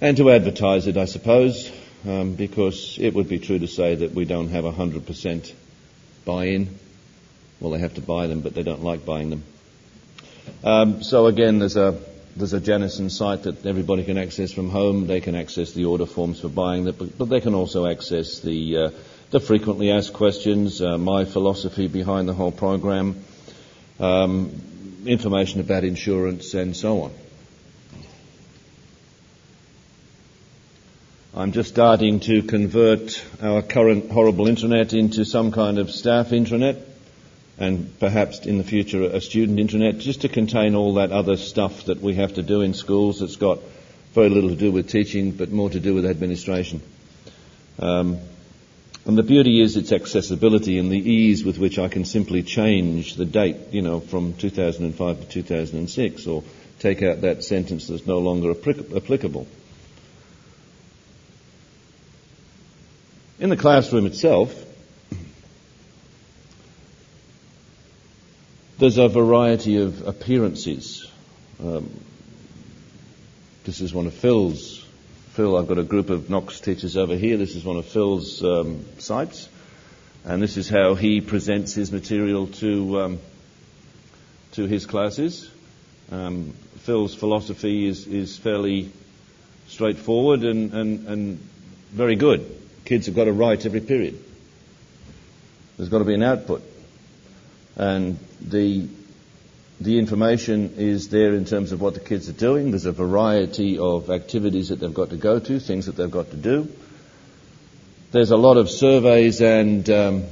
and 0.00 0.16
to 0.16 0.30
advertise 0.30 0.86
it, 0.86 0.96
I 0.96 1.04
suppose 1.04 1.70
um, 2.06 2.34
because 2.34 2.98
it 3.00 3.14
would 3.14 3.28
be 3.28 3.38
true 3.38 3.58
to 3.58 3.66
say 3.66 3.94
that 3.94 4.12
we 4.12 4.24
don't 4.24 4.48
have 4.48 4.64
100% 4.64 5.52
buy-in. 6.24 6.78
Well, 7.60 7.72
they 7.72 7.78
have 7.78 7.94
to 7.94 8.00
buy 8.00 8.26
them, 8.26 8.40
but 8.40 8.54
they 8.54 8.62
don't 8.62 8.82
like 8.82 9.04
buying 9.04 9.30
them. 9.30 9.44
Um, 10.62 11.02
so 11.02 11.26
again, 11.26 11.58
there's 11.58 11.76
a 11.76 11.98
there's 12.36 12.52
a 12.52 12.60
Janison 12.60 13.10
site 13.10 13.44
that 13.44 13.64
everybody 13.64 14.02
can 14.04 14.18
access 14.18 14.52
from 14.52 14.68
home. 14.68 15.06
They 15.06 15.20
can 15.20 15.36
access 15.36 15.72
the 15.72 15.84
order 15.84 16.04
forms 16.04 16.40
for 16.40 16.48
buying 16.48 16.84
them, 16.84 16.96
but, 16.98 17.16
but 17.16 17.26
they 17.26 17.40
can 17.40 17.54
also 17.54 17.86
access 17.86 18.40
the 18.40 18.76
uh, 18.76 18.90
the 19.30 19.40
frequently 19.40 19.90
asked 19.90 20.12
questions, 20.12 20.80
uh, 20.82 20.98
my 20.98 21.24
philosophy 21.24 21.88
behind 21.88 22.28
the 22.28 22.34
whole 22.34 22.52
program, 22.52 23.24
um, 23.98 24.52
information 25.06 25.60
about 25.60 25.84
insurance, 25.84 26.54
and 26.54 26.76
so 26.76 27.02
on. 27.02 27.12
I'm 31.36 31.50
just 31.50 31.70
starting 31.70 32.20
to 32.20 32.44
convert 32.44 33.20
our 33.42 33.60
current 33.60 34.08
horrible 34.08 34.44
intranet 34.44 34.96
into 34.96 35.24
some 35.24 35.50
kind 35.50 35.80
of 35.80 35.90
staff 35.90 36.28
intranet 36.28 36.80
and 37.58 37.98
perhaps 37.98 38.46
in 38.46 38.56
the 38.56 38.62
future 38.62 39.02
a 39.02 39.20
student 39.20 39.58
intranet 39.58 39.98
just 39.98 40.20
to 40.20 40.28
contain 40.28 40.76
all 40.76 40.94
that 40.94 41.10
other 41.10 41.36
stuff 41.36 41.86
that 41.86 42.00
we 42.00 42.14
have 42.14 42.34
to 42.34 42.42
do 42.44 42.60
in 42.60 42.72
schools 42.72 43.18
that's 43.18 43.34
got 43.34 43.58
very 44.12 44.28
little 44.28 44.50
to 44.50 44.54
do 44.54 44.70
with 44.70 44.88
teaching 44.88 45.32
but 45.32 45.50
more 45.50 45.68
to 45.68 45.80
do 45.80 45.92
with 45.92 46.06
administration. 46.06 46.80
Um, 47.80 48.18
and 49.04 49.18
the 49.18 49.24
beauty 49.24 49.60
is 49.60 49.76
its 49.76 49.90
accessibility 49.90 50.78
and 50.78 50.88
the 50.88 51.10
ease 51.10 51.44
with 51.44 51.58
which 51.58 51.80
I 51.80 51.88
can 51.88 52.04
simply 52.04 52.44
change 52.44 53.16
the 53.16 53.24
date, 53.24 53.56
you 53.72 53.82
know, 53.82 53.98
from 53.98 54.34
2005 54.34 55.20
to 55.20 55.26
2006 55.26 56.26
or 56.28 56.44
take 56.78 57.02
out 57.02 57.22
that 57.22 57.42
sentence 57.42 57.88
that's 57.88 58.06
no 58.06 58.18
longer 58.18 58.52
applicable. 58.52 59.48
In 63.40 63.50
the 63.50 63.56
classroom 63.56 64.06
itself, 64.06 64.54
there's 68.78 68.96
a 68.96 69.08
variety 69.08 69.78
of 69.78 70.06
appearances. 70.06 71.10
Um, 71.60 71.90
this 73.64 73.80
is 73.80 73.92
one 73.92 74.06
of 74.06 74.14
Phil's. 74.14 74.86
Phil, 75.32 75.56
I've 75.56 75.66
got 75.66 75.78
a 75.78 75.82
group 75.82 76.10
of 76.10 76.30
Knox 76.30 76.60
teachers 76.60 76.96
over 76.96 77.16
here. 77.16 77.36
This 77.36 77.56
is 77.56 77.64
one 77.64 77.76
of 77.76 77.86
Phil's 77.86 78.44
um, 78.44 78.84
sites. 78.98 79.48
And 80.24 80.40
this 80.40 80.56
is 80.56 80.68
how 80.68 80.94
he 80.94 81.20
presents 81.20 81.74
his 81.74 81.90
material 81.90 82.46
to, 82.46 83.00
um, 83.00 83.18
to 84.52 84.66
his 84.66 84.86
classes. 84.86 85.50
Um, 86.12 86.54
Phil's 86.82 87.16
philosophy 87.16 87.88
is, 87.88 88.06
is 88.06 88.36
fairly 88.36 88.92
straightforward 89.66 90.44
and, 90.44 90.72
and, 90.72 91.08
and 91.08 91.38
very 91.90 92.14
good. 92.14 92.60
Kids 92.84 93.06
have 93.06 93.14
got 93.14 93.24
to 93.24 93.32
write 93.32 93.64
every 93.64 93.80
period. 93.80 94.22
There's 95.76 95.88
got 95.88 95.98
to 95.98 96.04
be 96.04 96.14
an 96.14 96.22
output. 96.22 96.62
And 97.76 98.18
the, 98.40 98.86
the 99.80 99.98
information 99.98 100.74
is 100.76 101.08
there 101.08 101.34
in 101.34 101.44
terms 101.44 101.72
of 101.72 101.80
what 101.80 101.94
the 101.94 102.00
kids 102.00 102.28
are 102.28 102.34
doing. 102.34 102.70
There's 102.70 102.86
a 102.86 102.92
variety 102.92 103.78
of 103.78 104.10
activities 104.10 104.68
that 104.68 104.80
they've 104.80 104.94
got 104.94 105.10
to 105.10 105.16
go 105.16 105.38
to, 105.38 105.58
things 105.58 105.86
that 105.86 105.96
they've 105.96 106.10
got 106.10 106.30
to 106.30 106.36
do. 106.36 106.68
There's 108.12 108.30
a 108.30 108.36
lot 108.36 108.56
of 108.56 108.70
surveys 108.70 109.40
and 109.40 109.88
um, 109.90 110.24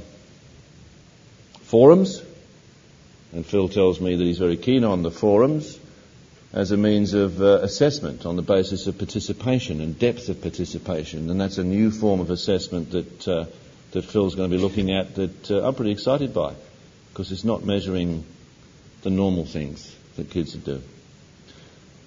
forums. 1.63 2.21
And 3.33 3.45
Phil 3.45 3.67
tells 3.67 3.99
me 3.99 4.15
that 4.15 4.23
he's 4.23 4.37
very 4.37 4.57
keen 4.57 4.83
on 4.83 5.01
the 5.01 5.11
forums 5.11 5.79
as 6.53 6.71
a 6.71 6.77
means 6.77 7.15
of 7.15 7.41
uh, 7.41 7.59
assessment 7.61 8.27
on 8.27 8.35
the 8.35 8.43
basis 8.43 8.85
of 8.85 8.97
participation 8.99 9.81
and 9.81 9.97
depth 9.97 10.29
of 10.29 10.39
participation. 10.41 11.31
And 11.31 11.41
that's 11.41 11.57
a 11.57 11.63
new 11.63 11.89
form 11.89 12.19
of 12.19 12.29
assessment 12.29 12.91
that, 12.91 13.27
uh, 13.27 13.45
that 13.91 14.05
Phil's 14.05 14.35
going 14.35 14.51
to 14.51 14.55
be 14.55 14.61
looking 14.61 14.91
at 14.91 15.15
that 15.15 15.51
uh, 15.51 15.67
I'm 15.67 15.73
pretty 15.73 15.91
excited 15.91 16.33
by 16.33 16.53
because 17.09 17.31
it's 17.31 17.43
not 17.43 17.65
measuring 17.65 18.23
the 19.01 19.09
normal 19.09 19.45
things 19.45 19.95
that 20.15 20.29
kids 20.29 20.53
do. 20.53 20.81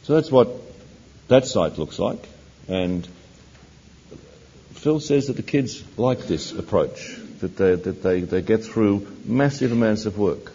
So 0.05 0.15
that's 0.15 0.31
what 0.31 0.49
that 1.27 1.45
site 1.45 1.77
looks 1.77 1.99
like. 1.99 2.29
And 2.69 3.07
Phil 4.75 5.01
says 5.01 5.27
that 5.27 5.35
the 5.35 5.43
kids 5.43 5.83
like 5.99 6.21
this 6.21 6.53
approach, 6.53 7.17
that 7.41 7.57
they, 7.57 7.75
that 7.75 8.03
they, 8.03 8.21
they 8.21 8.43
get 8.43 8.65
through 8.65 9.09
massive 9.25 9.73
amounts 9.73 10.07
of 10.07 10.17
work 10.17 10.53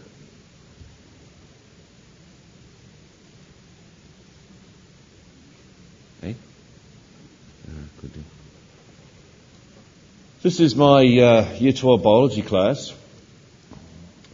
This 10.42 10.60
is 10.60 10.76
my 10.76 11.02
uh, 11.02 11.54
Year 11.60 11.72
12 11.72 12.02
biology 12.02 12.42
class. 12.42 12.94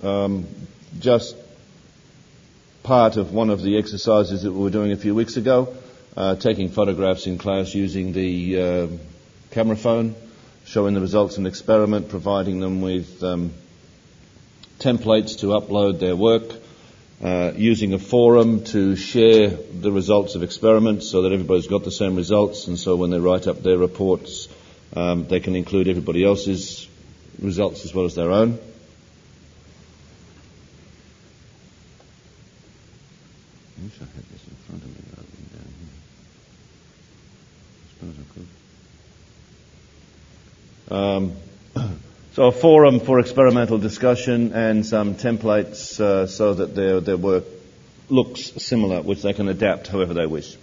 Um, 0.02 0.46
just 1.00 1.36
part 2.84 3.18
of 3.18 3.34
one 3.34 3.50
of 3.50 3.62
the 3.62 3.78
exercises 3.78 4.44
that 4.44 4.54
we 4.54 4.60
were 4.60 4.70
doing 4.70 4.94
a 4.94 4.96
few 4.96 5.14
weeks 5.14 5.36
ago, 5.36 5.76
uh, 6.16 6.36
taking 6.36 6.70
photographs 6.70 7.28
in 7.28 7.38
class 7.38 7.76
using 7.76 8.14
the 8.14 8.62
uh, 8.62 8.88
camera 9.52 9.76
phone, 9.76 10.16
showing 10.64 10.94
the 10.94 11.02
results 11.02 11.36
of 11.36 11.42
an 11.42 11.48
experiment, 11.48 12.08
providing 12.08 12.62
them 12.62 12.80
with 12.80 13.22
um, 13.22 13.52
templates 14.80 15.40
to 15.40 15.48
upload 15.48 16.00
their 16.00 16.16
work, 16.16 16.54
uh, 17.24 17.52
using 17.56 17.94
a 17.94 18.00
forum 18.00 18.64
to 18.64 18.96
share 18.96 19.50
the 19.50 19.92
results 19.92 20.36
of 20.36 20.44
experiments 20.44 21.10
so 21.10 21.24
that 21.24 21.32
everybody's 21.32 21.68
got 21.68 21.84
the 21.84 21.92
same 21.92 22.16
results, 22.16 22.68
and 22.68 22.78
so 22.78 22.96
when 22.96 23.10
they 23.10 23.20
write 23.20 23.48
up 23.48 23.64
their 23.64 23.78
reports, 23.78 24.48
um, 24.96 25.28
they 25.28 25.40
can 25.40 25.56
include 25.56 25.88
everybody 25.88 26.24
else's 26.24 26.88
results 27.42 27.86
as 27.86 27.94
well 27.94 28.06
as 28.06 28.14
their 28.16 28.32
own. 28.32 28.60
I 33.78 33.84
wish 33.84 33.94
I 33.96 34.06
had 34.06 34.26
this 34.32 34.48
in 34.48 34.56
front 34.68 34.84
of 34.84 34.90
me 34.90 35.04
rather 35.10 35.28
than 35.34 35.46
down 35.58 35.74
here. 35.80 35.94
I 37.84 37.90
suppose 37.94 38.16
I 38.20 38.26
could. 40.88 40.96
Um, 40.96 41.47
so 42.38 42.46
a 42.46 42.52
forum 42.52 43.00
for 43.00 43.20
experimental 43.20 43.80
discussion 43.80 44.54
and 44.54 44.86
some 44.86 45.16
templates 45.16 46.00
uh, 46.00 46.28
so 46.28 46.54
that 46.54 46.76
their, 46.76 47.00
their 47.00 47.18
work 47.18 47.46
looks 48.10 48.52
similar, 48.64 49.02
which 49.02 49.24
they 49.24 49.34
can 49.34 49.48
adapt 49.48 49.88
however 49.88 50.14
they 50.14 50.28
wish. 50.28 50.56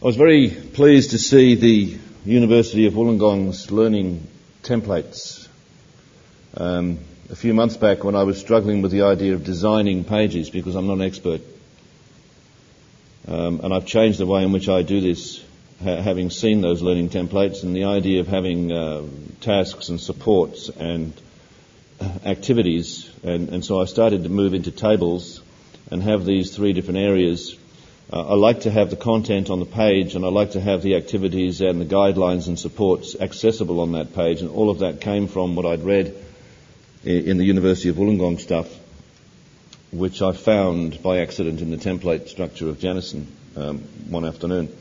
I 0.00 0.04
was 0.04 0.14
very 0.14 0.50
pleased 0.50 1.10
to 1.10 1.18
see 1.18 1.56
the 1.56 1.98
University 2.24 2.86
of 2.86 2.92
Wollongong's 2.92 3.72
learning 3.72 4.28
templates. 4.62 5.48
Um, 6.56 7.00
a 7.30 7.34
few 7.34 7.52
months 7.52 7.76
back 7.76 8.04
when 8.04 8.14
I 8.14 8.22
was 8.22 8.38
struggling 8.38 8.80
with 8.80 8.92
the 8.92 9.02
idea 9.02 9.34
of 9.34 9.42
designing 9.42 10.04
pages 10.04 10.50
because 10.50 10.76
I'm 10.76 10.86
not 10.86 10.98
an 10.98 11.02
expert. 11.02 11.40
Um, 13.28 13.60
and 13.62 13.74
I've 13.74 13.86
changed 13.86 14.20
the 14.20 14.26
way 14.26 14.44
in 14.44 14.52
which 14.52 14.68
I 14.68 14.82
do 14.82 15.00
this, 15.00 15.42
ha- 15.82 16.00
having 16.00 16.30
seen 16.30 16.60
those 16.60 16.80
learning 16.80 17.10
templates 17.10 17.64
and 17.64 17.74
the 17.74 17.84
idea 17.84 18.20
of 18.20 18.28
having 18.28 18.70
uh, 18.70 19.02
tasks 19.40 19.88
and 19.88 20.00
supports 20.00 20.68
and 20.68 21.12
uh, 22.00 22.04
activities. 22.24 23.10
And, 23.24 23.48
and 23.48 23.64
so 23.64 23.80
I 23.80 23.86
started 23.86 24.22
to 24.22 24.28
move 24.28 24.54
into 24.54 24.70
tables 24.70 25.42
and 25.90 26.02
have 26.02 26.24
these 26.24 26.54
three 26.54 26.72
different 26.72 27.00
areas. 27.00 27.56
Uh, 28.12 28.28
I 28.28 28.34
like 28.34 28.60
to 28.60 28.70
have 28.70 28.90
the 28.90 28.96
content 28.96 29.50
on 29.50 29.58
the 29.58 29.66
page 29.66 30.14
and 30.14 30.24
I 30.24 30.28
like 30.28 30.52
to 30.52 30.60
have 30.60 30.82
the 30.82 30.94
activities 30.94 31.60
and 31.60 31.80
the 31.80 31.84
guidelines 31.84 32.46
and 32.46 32.56
supports 32.56 33.16
accessible 33.18 33.80
on 33.80 33.92
that 33.92 34.14
page. 34.14 34.40
And 34.40 34.50
all 34.50 34.70
of 34.70 34.80
that 34.80 35.00
came 35.00 35.26
from 35.26 35.56
what 35.56 35.66
I'd 35.66 35.82
read 35.82 36.14
in 37.02 37.38
the 37.38 37.44
University 37.44 37.88
of 37.88 37.96
Wollongong 37.96 38.38
stuff 38.38 38.68
which 39.92 40.22
I 40.22 40.32
found 40.32 41.02
by 41.02 41.18
accident 41.18 41.60
in 41.60 41.70
the 41.70 41.76
template 41.76 42.28
structure 42.28 42.68
of 42.68 42.78
Janison 42.78 43.26
um, 43.56 43.78
one 44.08 44.24
afternoon. 44.24 44.74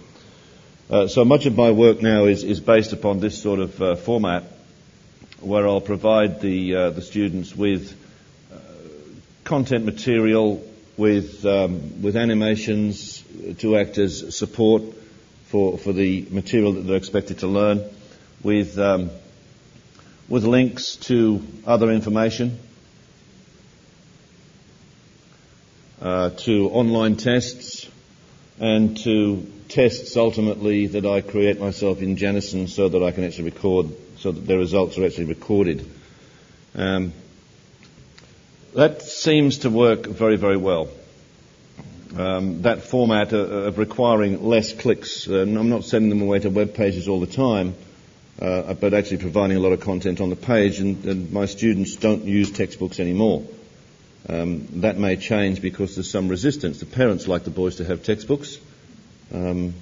Uh, 0.90 1.08
so 1.08 1.26
much 1.26 1.46
of 1.46 1.56
my 1.56 1.72
work 1.72 2.02
now 2.02 2.26
is, 2.26 2.44
is 2.44 2.60
based 2.60 2.94
upon 2.94 3.20
this 3.20 3.42
sort 3.42 3.60
of 3.60 3.82
uh, 3.82 3.96
format 3.96 4.44
where 5.40 5.68
I'll 5.68 5.82
provide 5.82 6.42
the, 6.42 6.76
uh, 6.76 6.90
the 6.92 7.02
students 7.02 7.56
with 7.56 7.96
uh, 8.52 8.58
content 9.44 9.86
material 9.86 10.64
with, 10.98 11.46
um, 11.46 12.02
with 12.02 12.16
animations 12.16 13.24
to 13.60 13.78
act 13.78 13.98
as 13.98 14.36
support 14.38 14.84
for, 15.48 15.78
for 15.78 15.94
the 15.94 16.26
material 16.32 16.74
that 16.74 16.82
they're 16.82 16.96
expected 16.96 17.40
to 17.40 17.48
learn, 17.48 17.84
with, 18.44 18.78
um, 18.80 19.10
with 20.30 20.44
links 20.44 20.96
to 20.98 21.42
other 21.66 21.92
information, 21.92 22.60
uh, 26.06 26.30
to 26.30 26.70
online 26.70 27.16
tests, 27.16 27.90
and 28.60 28.96
to 28.96 29.44
tests 29.70 30.16
ultimately 30.16 30.86
that 30.86 31.04
I 31.04 31.22
create 31.22 31.60
myself 31.60 32.00
in 32.00 32.16
Janison 32.16 32.70
so 32.70 32.90
that 32.90 33.02
I 33.02 33.10
can 33.10 33.24
actually 33.24 33.46
record, 33.46 33.88
so 34.20 34.32
that 34.32 34.46
the 34.46 34.56
results 34.56 35.00
are 35.00 35.06
actually 35.06 35.26
recorded. 35.26 35.90
Um, 36.76 37.12
that 38.76 39.02
seems 39.02 39.60
to 39.60 39.72
work 39.72 40.06
very, 40.06 40.36
very 40.36 40.58
well. 40.58 40.90
Um, 42.16 42.62
that 42.62 42.84
format 42.84 43.34
of 43.34 43.80
requiring 43.80 44.44
less 44.44 44.74
clicks. 44.74 45.28
Uh, 45.28 45.42
I'm 45.42 45.70
not 45.70 45.86
sending 45.86 46.10
them 46.10 46.22
away 46.22 46.38
to 46.38 46.52
web 46.52 46.76
pages 46.76 47.08
all 47.08 47.20
the 47.20 47.26
time, 47.26 47.74
uh, 48.40 48.76
but 48.76 48.94
actually 48.94 49.18
providing 49.18 49.58
a 49.58 49.60
lot 49.60 49.72
of 49.72 49.80
content 49.80 50.22
on 50.22 50.30
the 50.30 50.36
page, 50.36 50.80
and, 50.80 51.04
and 51.06 51.32
my 51.32 51.48
students 51.48 51.96
don't 51.96 52.26
use 52.26 52.52
textbooks 52.52 53.00
anymore. 53.00 53.44
Um, 54.28 54.68
that 54.82 54.98
may 54.98 55.18
change 55.18 55.62
because 55.62 55.96
there's 55.96 56.10
some 56.10 56.28
resistance. 56.30 56.80
The 56.80 56.86
parents 56.86 57.28
like 57.28 57.44
the 57.44 57.52
boys 57.52 57.76
to 57.76 57.86
have 57.86 58.04
textbooks. 58.04 58.58
Um, 59.34 59.74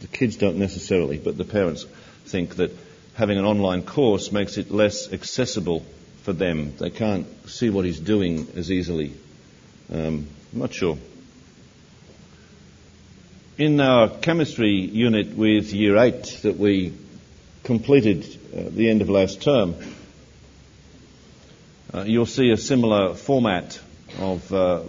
the 0.00 0.06
kids 0.06 0.36
don't 0.36 0.56
necessarily, 0.56 1.18
but 1.18 1.36
the 1.36 1.44
parents 1.44 1.84
think 2.24 2.56
that 2.56 2.70
having 3.14 3.38
an 3.38 3.44
online 3.44 3.82
course 3.82 4.32
makes 4.32 4.56
it 4.56 4.70
less 4.70 5.12
accessible 5.12 5.84
for 6.22 6.32
them. 6.32 6.74
They 6.78 6.90
can't 6.90 7.26
see 7.48 7.68
what 7.68 7.84
he's 7.84 8.00
doing 8.00 8.48
as 8.56 8.70
easily. 8.70 9.12
Um, 9.92 10.26
I'm 10.52 10.58
not 10.58 10.72
sure. 10.72 10.98
In 13.58 13.80
our 13.80 14.08
chemistry 14.08 14.70
unit 14.70 15.36
with 15.36 15.72
year 15.72 15.98
8 15.98 16.40
that 16.42 16.56
we 16.56 16.94
completed 17.64 18.24
at 18.54 18.74
the 18.74 18.88
end 18.88 19.02
of 19.02 19.10
last 19.10 19.42
term, 19.42 19.74
uh, 21.94 22.02
you'll 22.02 22.26
see 22.26 22.50
a 22.50 22.56
similar 22.56 23.14
format 23.14 23.78
of 24.18 24.52
uh, 24.52 24.82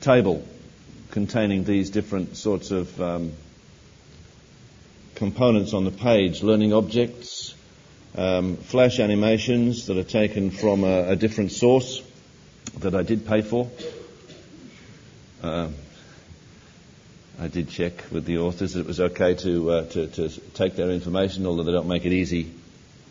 table 0.00 0.44
containing 1.10 1.64
these 1.64 1.90
different 1.90 2.36
sorts 2.36 2.70
of 2.70 3.00
um, 3.00 3.32
components 5.14 5.74
on 5.74 5.84
the 5.84 5.90
page 5.90 6.42
learning 6.42 6.72
objects, 6.72 7.54
um, 8.16 8.56
flash 8.56 8.98
animations 9.00 9.86
that 9.86 9.96
are 9.96 10.04
taken 10.04 10.50
from 10.50 10.84
a, 10.84 11.10
a, 11.10 11.16
different 11.16 11.52
source 11.52 12.02
that 12.78 12.94
I 12.94 13.02
did 13.02 13.26
pay 13.26 13.42
for. 13.42 13.70
Uh, 15.42 15.68
I 17.40 17.46
did 17.46 17.68
check 17.68 18.04
with 18.10 18.24
the 18.24 18.38
authors 18.38 18.74
that 18.74 18.80
it 18.80 18.86
was 18.86 19.00
okay 19.00 19.34
to, 19.34 19.70
uh, 19.70 19.84
to, 19.86 20.06
to, 20.08 20.28
take 20.54 20.74
their 20.74 20.90
information, 20.90 21.46
although 21.46 21.62
they 21.62 21.72
don't 21.72 21.86
make 21.86 22.04
it 22.04 22.12
easy 22.12 22.52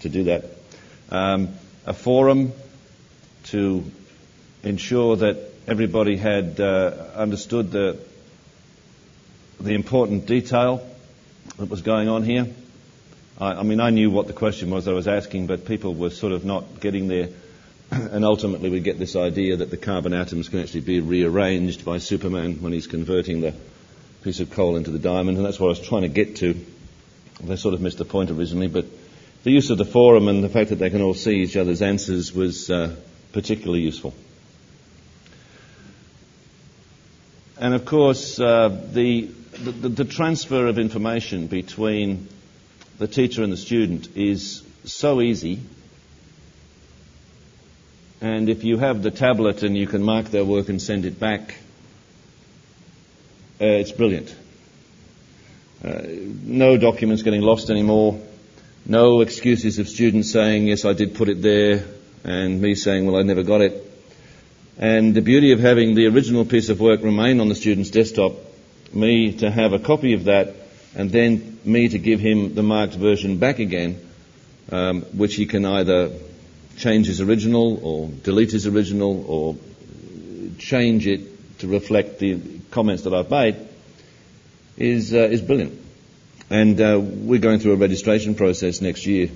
to 0.02 0.10
do 0.10 0.24
that. 0.26 0.46
Um, 1.10 1.54
a 1.88 1.94
forum 1.94 2.52
to 3.46 3.84
ensure 4.62 5.16
that 5.16 5.38
everybody 5.68 6.18
had 6.18 6.60
uh, 6.60 6.92
understood 7.16 7.72
the, 7.72 7.98
the 9.62 9.74
important 9.74 10.26
detail 10.26 10.86
that 11.58 11.70
was 11.70 11.82
going 11.82 12.10
on 12.10 12.24
here. 12.24 12.48
I, 13.40 13.54
I 13.54 13.64
mean, 13.64 13.80
I 13.80 13.90
knew 13.90 14.12
what 14.12 14.28
the 14.28 14.34
question 14.34 14.70
was 14.70 14.88
I 14.88 14.92
was 14.92 15.08
asking, 15.08 15.48
but 15.48 15.66
people 15.66 15.96
were 15.96 16.10
sort 16.10 16.34
of 16.34 16.44
not 16.44 16.82
getting 16.82 17.08
there. 17.08 17.30
and 17.92 18.26
ultimately, 18.26 18.70
we 18.70 18.82
get 18.82 19.00
this 19.00 19.16
idea 19.16 19.56
that 19.56 19.70
the 19.72 19.78
carbon 19.78 20.14
atoms 20.14 20.50
can 20.50 20.60
actually 20.60 20.82
be 20.82 21.00
rearranged 21.00 21.86
by 21.86 22.00
Superman 22.00 22.62
when 22.62 22.74
he's 22.74 22.88
converting 22.88 23.40
the 23.40 23.54
piece 24.24 24.42
of 24.42 24.52
coal 24.52 24.76
into 24.76 24.92
the 24.92 25.00
diamond, 25.00 25.38
and 25.38 25.46
that's 25.46 25.58
what 25.58 25.68
I 25.68 25.70
was 25.70 25.80
trying 25.80 26.02
to 26.02 26.10
get 26.10 26.36
to. 26.38 26.60
They 27.42 27.56
sort 27.56 27.76
of 27.76 27.82
missed 27.82 28.00
the 28.00 28.06
point 28.06 28.30
originally, 28.30 28.68
but 28.68 28.86
the 29.44 29.52
use 29.52 29.70
of 29.70 29.78
the 29.78 29.86
forum 29.86 30.28
and 30.28 30.44
the 30.44 30.50
fact 30.50 30.70
that 30.70 30.80
they 30.80 30.90
can 30.90 31.02
all 31.02 31.14
see 31.14 31.42
each 31.42 31.56
other's 31.56 31.82
answers 31.82 32.34
was 32.34 32.70
uh, 32.70 32.96
particularly 33.32 33.82
useful. 33.82 34.14
And 37.60 37.74
of 37.74 37.86
course, 37.86 38.40
uh, 38.40 38.70
the, 38.92 39.30
the, 39.64 39.90
the 39.90 40.06
transfer 40.06 40.68
of 40.68 40.78
information 40.78 41.48
between 41.48 42.28
the 43.00 43.08
teacher 43.08 43.44
and 43.44 43.52
the 43.52 43.58
student 43.58 44.16
is 44.16 44.64
so 44.86 45.22
easy. 45.22 45.60
And 48.22 48.50
if 48.50 48.64
you 48.64 48.78
have 48.78 49.04
the 49.04 49.12
tablet 49.12 49.64
and 49.64 49.78
you 49.78 49.88
can 49.88 50.04
mark 50.04 50.28
their 50.28 50.46
work 50.46 50.70
and 50.70 50.82
send 50.82 51.06
it 51.06 51.20
back, 51.20 51.56
uh, 53.60 53.66
it's 53.66 53.92
brilliant. 53.92 54.36
Uh, 55.84 56.02
no 56.44 56.78
documents 56.78 57.24
getting 57.24 57.42
lost 57.42 57.70
anymore. 57.70 58.20
No 58.90 59.20
excuses 59.20 59.80
of 59.80 59.90
students 59.90 60.32
saying, 60.32 60.68
yes, 60.68 60.86
I 60.86 60.94
did 60.94 61.14
put 61.14 61.28
it 61.28 61.42
there, 61.42 61.84
and 62.24 62.62
me 62.62 62.74
saying, 62.74 63.06
well, 63.06 63.18
I 63.18 63.22
never 63.22 63.44
got 63.44 63.60
it. 63.60 63.84
And 64.78 65.14
the 65.14 65.22
beauty 65.22 65.52
of 65.52 65.60
having 65.60 65.94
the 65.94 66.08
original 66.08 66.46
piece 66.46 66.70
of 66.70 66.80
work 66.80 67.04
remain 67.04 67.42
on 67.42 67.50
the 67.50 67.56
student's 67.56 67.90
desktop, 67.90 68.32
me 68.94 69.34
to 69.40 69.52
have 69.52 69.74
a 69.74 69.80
copy 69.80 70.14
of 70.14 70.24
that, 70.26 70.56
and 70.96 71.12
then 71.12 71.60
me 71.66 71.90
to 71.90 71.98
give 72.00 72.22
him 72.22 72.56
the 72.56 72.64
marked 72.64 72.94
version 72.94 73.40
back 73.40 73.60
again, 73.60 74.00
um, 74.72 75.02
which 75.02 75.36
he 75.36 75.46
can 75.46 75.66
either 75.66 76.12
change 76.78 77.08
his 77.08 77.20
original 77.20 77.80
or 77.84 78.08
delete 78.24 78.52
his 78.52 78.68
original 78.68 79.26
or 79.28 79.58
change 80.60 81.08
it 81.08 81.60
to 81.60 81.68
reflect 81.68 82.20
the 82.20 82.40
comments 82.72 83.04
that 83.04 83.14
I've 83.14 83.30
made 83.30 83.58
is, 84.78 85.14
uh, 85.14 85.18
is 85.18 85.42
brilliant. 85.42 85.87
And 86.50 86.80
uh, 86.80 87.00
we're 87.02 87.40
going 87.40 87.60
through 87.60 87.74
a 87.74 87.78
registration 87.78 88.36
process 88.36 88.82
next 88.82 89.06
year, 89.06 89.30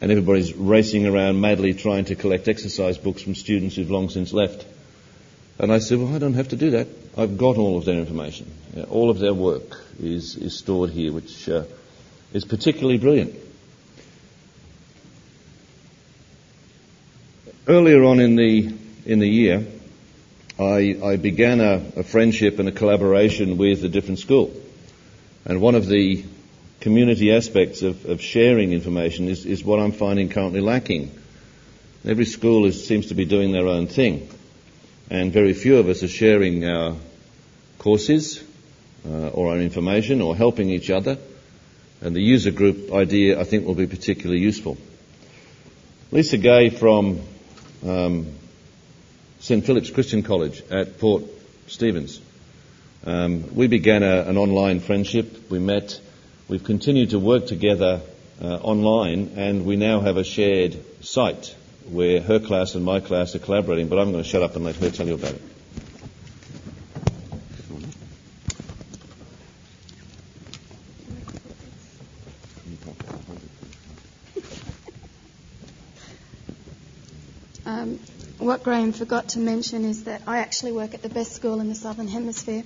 and 0.00 0.10
everybody's 0.10 0.52
racing 0.54 1.06
around 1.06 1.40
madly 1.40 1.74
trying 1.74 2.06
to 2.06 2.16
collect 2.16 2.48
exercise 2.48 2.98
books 2.98 3.22
from 3.22 3.34
students 3.34 3.76
who've 3.76 3.90
long 3.90 4.08
since 4.08 4.32
left. 4.32 4.66
And 5.58 5.72
I 5.72 5.78
said, 5.78 5.98
well, 5.98 6.14
I 6.14 6.18
don't 6.18 6.34
have 6.34 6.48
to 6.48 6.56
do 6.56 6.70
that. 6.70 6.88
I've 7.16 7.38
got 7.38 7.56
all 7.56 7.78
of 7.78 7.84
their 7.84 7.98
information. 7.98 8.50
Yeah, 8.74 8.84
all 8.84 9.10
of 9.10 9.18
their 9.18 9.34
work 9.34 9.84
is, 10.00 10.36
is 10.36 10.58
stored 10.58 10.90
here, 10.90 11.12
which 11.12 11.48
uh, 11.48 11.64
is 12.32 12.44
particularly 12.44 12.98
brilliant. 12.98 13.34
Earlier 17.68 18.02
on 18.02 18.18
in 18.18 18.34
the, 18.34 18.74
in 19.06 19.20
the 19.20 19.28
year, 19.28 19.64
I, 20.58 20.98
I 21.04 21.16
began 21.16 21.60
a, 21.60 21.82
a, 21.96 22.02
friendship 22.02 22.58
and 22.58 22.68
a 22.68 22.72
collaboration 22.72 23.56
with 23.56 23.84
a 23.84 23.88
different 23.88 24.18
school. 24.18 24.52
And 25.44 25.60
one 25.60 25.74
of 25.74 25.86
the 25.86 26.24
community 26.80 27.32
aspects 27.32 27.82
of, 27.82 28.06
of 28.06 28.20
sharing 28.20 28.72
information 28.72 29.28
is, 29.28 29.44
is, 29.46 29.64
what 29.64 29.80
I'm 29.80 29.92
finding 29.92 30.28
currently 30.28 30.60
lacking. 30.60 31.16
Every 32.04 32.24
school 32.24 32.64
is, 32.66 32.86
seems 32.86 33.06
to 33.06 33.14
be 33.14 33.24
doing 33.24 33.52
their 33.52 33.66
own 33.66 33.86
thing. 33.86 34.28
And 35.10 35.32
very 35.32 35.52
few 35.52 35.78
of 35.78 35.88
us 35.88 36.02
are 36.02 36.08
sharing 36.08 36.64
our 36.64 36.96
courses 37.78 38.42
uh, 39.06 39.28
or 39.28 39.50
our 39.50 39.58
information 39.58 40.20
or 40.20 40.36
helping 40.36 40.70
each 40.70 40.90
other. 40.90 41.18
And 42.00 42.16
the 42.16 42.22
user 42.22 42.50
group 42.50 42.92
idea, 42.92 43.40
I 43.40 43.44
think, 43.44 43.66
will 43.66 43.74
be 43.74 43.86
particularly 43.86 44.40
useful. 44.40 44.76
Lisa-Gaye 46.10 46.70
from 46.70 47.20
um, 47.86 48.26
St 49.40 49.64
Philip's 49.64 49.90
Christian 49.90 50.22
College 50.22 50.62
at 50.70 50.98
Port 50.98 51.24
Stephens. 51.66 52.20
Um, 53.04 53.54
we 53.54 53.66
began 53.66 54.02
a, 54.02 54.22
an 54.22 54.36
online 54.36 54.80
friendship. 54.80 55.50
We 55.50 55.58
met. 55.58 56.00
We've 56.48 56.62
continued 56.62 57.10
to 57.10 57.18
work 57.18 57.46
together 57.46 58.00
uh, 58.40 58.56
online, 58.56 59.32
and 59.36 59.64
we 59.64 59.76
now 59.76 60.00
have 60.00 60.16
a 60.16 60.24
shared 60.24 61.04
site 61.04 61.56
where 61.90 62.20
her 62.20 62.38
class 62.38 62.76
and 62.76 62.84
my 62.84 63.00
class 63.00 63.34
are 63.34 63.40
collaborating. 63.40 63.88
But 63.88 63.98
I'm 63.98 64.12
going 64.12 64.22
to 64.22 64.28
shut 64.28 64.42
up 64.42 64.54
and 64.54 64.64
let 64.64 64.76
her 64.76 64.90
tell 64.90 65.08
you 65.08 65.14
about 65.14 65.32
it. 65.32 65.42
what 78.38 78.62
Graham 78.62 78.92
forgot 78.92 79.30
to 79.30 79.40
mention 79.40 79.84
is 79.84 80.04
that 80.04 80.22
I 80.26 80.38
actually 80.38 80.72
work 80.72 80.94
at 80.94 81.02
the 81.02 81.08
best 81.08 81.32
school 81.32 81.60
in 81.60 81.68
the 81.68 81.74
Southern 81.74 82.06
Hemisphere. 82.06 82.62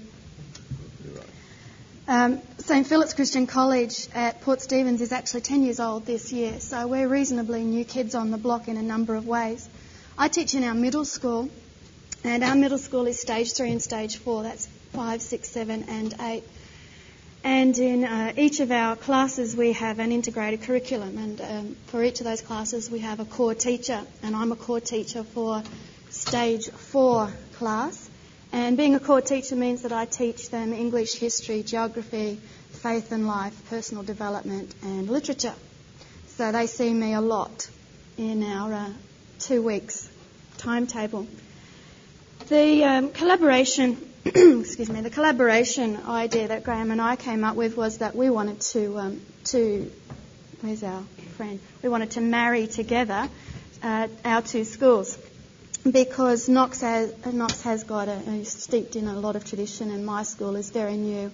Um, 2.09 2.41
St 2.59 2.87
Philip's 2.87 3.15
Christian 3.15 3.49
College 3.49 4.07
at 4.15 4.41
Port 4.43 4.61
Stephens 4.61 5.01
is 5.01 5.11
actually 5.11 5.41
10 5.41 5.65
years 5.65 5.81
old 5.81 6.07
this 6.07 6.33
year, 6.33 6.61
so 6.61 6.87
we're 6.87 7.09
reasonably 7.09 7.65
new 7.65 7.85
kids 7.85 8.15
on 8.15 8.31
the 8.31 8.39
block 8.39 8.69
in 8.69 8.77
a 8.77 8.83
number 8.83 9.17
of 9.17 9.27
ways. 9.27 9.69
I 10.17 10.29
teach 10.29 10.55
in 10.55 10.63
our 10.63 10.75
middle 10.75 11.05
school, 11.05 11.49
and 12.23 12.45
our 12.45 12.55
middle 12.55 12.79
school 12.79 13.09
is 13.09 13.21
stage 13.21 13.55
three 13.55 13.73
and 13.73 13.83
stage 13.83 14.19
four. 14.19 14.45
That's 14.45 14.69
five, 14.93 15.21
six, 15.21 15.49
seven, 15.49 15.85
and 15.89 16.15
eight. 16.21 16.45
And 17.43 17.77
in 17.77 18.05
uh, 18.05 18.35
each 18.37 18.61
of 18.61 18.71
our 18.71 18.95
classes, 18.95 19.57
we 19.57 19.73
have 19.73 19.99
an 19.99 20.13
integrated 20.13 20.63
curriculum, 20.63 21.19
and 21.19 21.41
um, 21.41 21.77
for 21.87 22.05
each 22.05 22.21
of 22.21 22.25
those 22.25 22.41
classes, 22.41 22.89
we 22.89 23.01
have 23.01 23.19
a 23.19 23.25
core 23.25 23.55
teacher, 23.55 24.01
and 24.23 24.37
I'm 24.37 24.53
a 24.53 24.57
core 24.57 24.81
teacher 24.81 25.25
for 25.25 25.61
stage 26.11 26.71
four 26.71 27.33
class. 27.55 28.06
And 28.57 28.75
being 28.79 28.95
a 28.95 29.01
core 29.01 29.21
teacher 29.21 29.55
means 29.55 29.83
that 29.83 29.93
I 29.93 30.07
teach 30.07 30.49
them 30.49 30.73
English, 30.73 31.17
history, 31.17 31.63
geography, 31.63 32.41
faith 32.71 33.13
and 33.13 33.27
life, 33.27 33.55
personal 33.69 34.03
development, 34.03 34.75
and 34.83 35.11
literature. 35.11 35.53
So 36.29 36.53
they 36.53 36.67
see 36.67 36.91
me 36.91 37.13
a 37.13 37.21
lot 37.21 37.69
in 38.17 38.43
our 38.43 38.73
uh, 38.73 38.89
two 39.41 39.61
weeks 39.61 40.09
timetable. 40.57 41.27
The 42.49 42.83
um, 42.85 43.11
collaboration 43.11 43.99
excuse 44.25 44.89
me, 44.89 45.03
the 45.03 45.11
collaboration 45.11 45.99
idea 46.09 46.49
that 46.49 46.65
Graham 46.65 46.91
and 46.91 47.01
I 47.01 47.17
came 47.17 47.45
up 47.45 47.57
with 47.57 47.77
was 47.77 47.99
that 47.99 48.17
we 48.17 48.31
wanted 48.31 48.63
to, 48.73 48.99
um, 48.99 49.21
to 49.53 49.93
where's 50.63 50.83
our 50.83 51.03
friend? 51.37 51.61
We 51.83 51.91
wanted 51.91 52.13
to 52.13 52.23
marry 52.23 52.69
together 52.69 53.29
uh, 53.83 54.09
our 54.25 54.41
two 54.41 54.65
schools 54.65 55.19
because 55.93 56.49
Knox 56.49 56.81
has, 56.81 57.13
Knox 57.27 57.63
has 57.63 57.85
got 57.85 58.09
a, 58.09 58.45
steeped 58.45 58.97
in 58.97 59.09
a 59.09 59.19
lot 59.19 59.37
of 59.37 59.45
tradition, 59.45 59.91
and 59.91 60.05
my 60.05 60.23
school 60.23 60.57
is 60.57 60.71
very 60.71 60.97
new. 60.97 61.31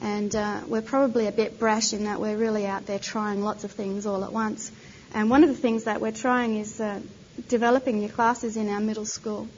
And 0.00 0.34
uh, 0.34 0.60
we're 0.66 0.82
probably 0.82 1.26
a 1.26 1.32
bit 1.32 1.58
brash 1.58 1.92
in 1.92 2.04
that 2.04 2.20
we're 2.20 2.36
really 2.36 2.66
out 2.66 2.86
there 2.86 2.98
trying 2.98 3.42
lots 3.42 3.64
of 3.64 3.72
things 3.72 4.06
all 4.06 4.24
at 4.24 4.32
once. 4.32 4.70
And 5.12 5.28
one 5.28 5.42
of 5.42 5.48
the 5.48 5.56
things 5.56 5.84
that 5.84 6.00
we're 6.00 6.12
trying 6.12 6.56
is 6.56 6.80
uh, 6.80 7.00
developing 7.48 7.98
new 7.98 8.08
classes 8.08 8.56
in 8.56 8.68
our 8.68 8.80
middle 8.80 9.06
school. 9.06 9.48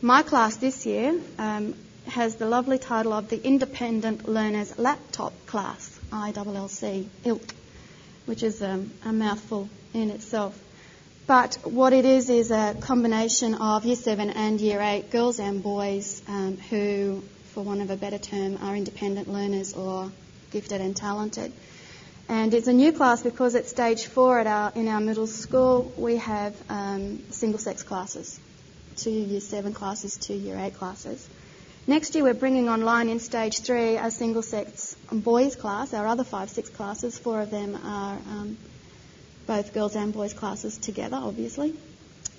My 0.00 0.22
class 0.22 0.56
this 0.56 0.86
year, 0.86 1.20
um, 1.38 1.74
has 2.06 2.36
the 2.36 2.46
lovely 2.46 2.78
title 2.78 3.12
of 3.12 3.28
the 3.28 3.42
Independent 3.42 4.28
Learners 4.28 4.78
Laptop 4.78 5.32
Class, 5.46 5.98
ILLC, 6.12 7.06
ILT, 7.24 7.52
which 8.26 8.42
is 8.42 8.62
um, 8.62 8.90
a 9.04 9.12
mouthful 9.12 9.68
in 9.92 10.10
itself. 10.10 10.58
But 11.26 11.56
what 11.64 11.94
it 11.94 12.04
is 12.04 12.28
is 12.28 12.50
a 12.50 12.76
combination 12.80 13.54
of 13.54 13.86
Year 13.86 13.96
7 13.96 14.28
and 14.28 14.60
Year 14.60 14.78
8 14.78 15.10
girls 15.10 15.38
and 15.40 15.62
boys 15.62 16.20
um, 16.28 16.58
who, 16.58 17.22
for 17.54 17.64
want 17.64 17.80
of 17.80 17.88
a 17.88 17.96
better 17.96 18.18
term, 18.18 18.58
are 18.60 18.76
independent 18.76 19.28
learners 19.28 19.72
or 19.72 20.12
gifted 20.50 20.82
and 20.82 20.94
talented. 20.94 21.50
And 22.28 22.52
it's 22.52 22.68
a 22.68 22.74
new 22.74 22.92
class 22.92 23.22
because 23.22 23.54
at 23.54 23.66
stage 23.66 24.04
four 24.04 24.38
at 24.38 24.46
our, 24.46 24.72
in 24.74 24.86
our 24.86 25.00
middle 25.00 25.26
school, 25.26 25.90
we 25.96 26.16
have 26.16 26.54
um, 26.68 27.22
single 27.30 27.58
sex 27.58 27.82
classes, 27.82 28.38
two 28.96 29.10
Year 29.10 29.40
7 29.40 29.72
classes, 29.72 30.18
two 30.18 30.34
Year 30.34 30.58
8 30.58 30.74
classes. 30.74 31.26
Next 31.86 32.14
year, 32.14 32.24
we're 32.24 32.34
bringing 32.34 32.68
online 32.68 33.08
in 33.08 33.18
stage 33.18 33.60
three 33.60 33.96
a 33.96 34.10
single 34.10 34.42
sex 34.42 34.94
boys 35.10 35.56
class, 35.56 35.94
our 35.94 36.06
other 36.06 36.24
five, 36.24 36.50
six 36.50 36.68
classes. 36.68 37.18
Four 37.18 37.40
of 37.40 37.50
them 37.50 37.78
are 37.82 38.18
um, 38.28 38.58
both 39.46 39.74
girls 39.74 39.96
and 39.96 40.12
boys 40.12 40.32
classes 40.32 40.78
together, 40.78 41.16
obviously. 41.16 41.74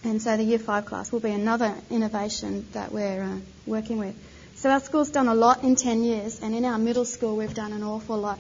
And 0.04 0.22
so 0.22 0.38
the 0.38 0.44
Year 0.44 0.60
5 0.60 0.86
class 0.86 1.12
will 1.12 1.20
be 1.20 1.32
another 1.32 1.74
innovation 1.90 2.68
that 2.74 2.92
we're 2.92 3.24
uh, 3.24 3.38
working 3.66 3.98
with. 3.98 4.16
So 4.56 4.70
our 4.70 4.80
school's 4.80 5.10
done 5.10 5.28
a 5.28 5.36
lot 5.36 5.64
in 5.64 5.76
10 5.76 6.04
years, 6.04 6.40
and 6.42 6.56
in 6.56 6.64
our 6.64 6.78
middle 6.78 7.06
school 7.06 7.36
we've 7.36 7.54
done 7.54 7.74
an 7.74 7.84
awful 7.84 8.18
lot. 8.18 8.40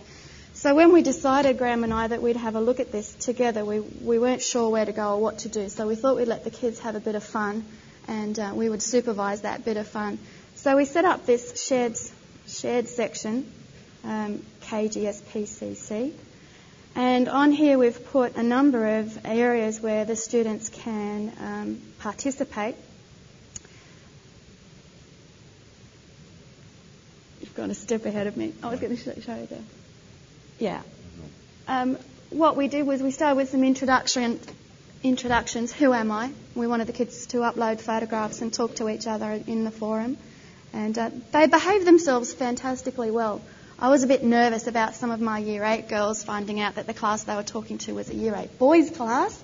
So 0.54 0.74
when 0.74 0.94
we 0.94 1.02
decided, 1.02 1.58
Graham 1.58 1.84
and 1.84 1.94
I, 1.94 2.08
that 2.08 2.22
we'd 2.22 2.38
have 2.38 2.56
a 2.56 2.62
look 2.62 2.80
at 2.80 2.92
this 2.92 3.14
together, 3.16 3.66
we, 3.66 3.80
we 3.82 4.20
weren't 4.20 4.42
sure 4.42 4.70
where 4.70 4.86
to 4.86 4.94
go 4.94 5.16
or 5.16 5.22
what 5.22 5.40
to 5.40 5.50
do. 5.50 5.68
So 5.70 5.88
we 5.88 5.96
thought 5.96 6.16
we'd 6.16 6.28
let 6.28 6.44
the 6.44 6.52
kids 6.52 6.80
have 6.80 6.96
a 6.96 7.00
bit 7.00 7.16
of 7.16 7.24
fun, 7.24 7.66
and 8.08 8.40
uh, 8.40 8.52
we 8.56 8.70
would 8.70 8.82
supervise 8.82 9.42
that 9.42 9.66
bit 9.66 9.78
of 9.78 9.88
fun. 9.88 10.18
So 10.56 10.78
we 10.78 10.86
set 10.86 11.04
up 11.04 11.26
this 11.26 11.62
shared, 11.62 11.98
shared 12.48 12.88
section, 12.88 13.52
um, 14.06 14.42
KGSPCC, 14.62 16.14
and 16.96 17.28
on 17.28 17.52
here 17.52 17.78
we've 17.78 18.06
put 18.12 18.36
a 18.36 18.44
number 18.44 19.00
of 19.00 19.26
areas 19.26 19.82
where 19.82 20.06
the 20.06 20.16
students 20.16 20.70
can 20.70 21.32
um, 21.40 21.82
participate. 22.00 22.76
You've 27.42 27.56
gone 27.56 27.70
a 27.70 27.76
step 27.76 28.06
ahead 28.06 28.28
of 28.28 28.38
me. 28.38 28.54
I 28.64 28.70
was 28.70 28.80
going 28.80 28.96
to 28.96 29.22
show 29.22 29.36
you 29.36 29.46
there. 29.46 29.60
Yeah. 30.58 30.82
Um, 31.68 31.98
what 32.30 32.56
we 32.56 32.68
did 32.68 32.88
was 32.88 33.02
we 33.02 33.12
started 33.12 33.36
with 33.36 33.50
some 33.50 33.64
introduction, 33.64 34.40
introductions. 35.04 35.74
Who 35.74 35.94
am 35.94 36.12
I? 36.12 36.32
We 36.56 36.68
wanted 36.68 36.88
the 36.88 36.94
kids 36.94 37.28
to 37.28 37.38
upload 37.38 37.82
photographs 37.82 38.42
and 38.42 38.54
talk 38.54 38.76
to 38.76 38.90
each 38.90 39.06
other 39.06 39.32
in 39.48 39.64
the 39.64 39.72
forum. 39.72 40.18
And 40.74 40.98
uh, 40.98 41.10
they 41.32 41.48
behaved 41.48 41.86
themselves 41.86 42.34
fantastically 42.34 43.12
well. 43.12 43.42
I 43.78 43.90
was 43.90 44.04
a 44.04 44.08
bit 44.08 44.24
nervous 44.24 44.68
about 44.68 44.96
some 44.96 45.12
of 45.12 45.20
my 45.20 45.40
Year 45.40 45.64
8 45.64 45.90
girls 45.90 46.24
finding 46.24 46.62
out 46.62 46.76
that 46.76 46.88
the 46.88 46.94
class 46.94 47.24
they 47.24 47.36
were 47.36 47.44
talking 47.44 47.78
to 47.80 47.94
was 47.94 48.10
a 48.10 48.16
Year 48.16 48.34
8 48.34 48.58
boys 48.58 48.90
class, 48.90 49.38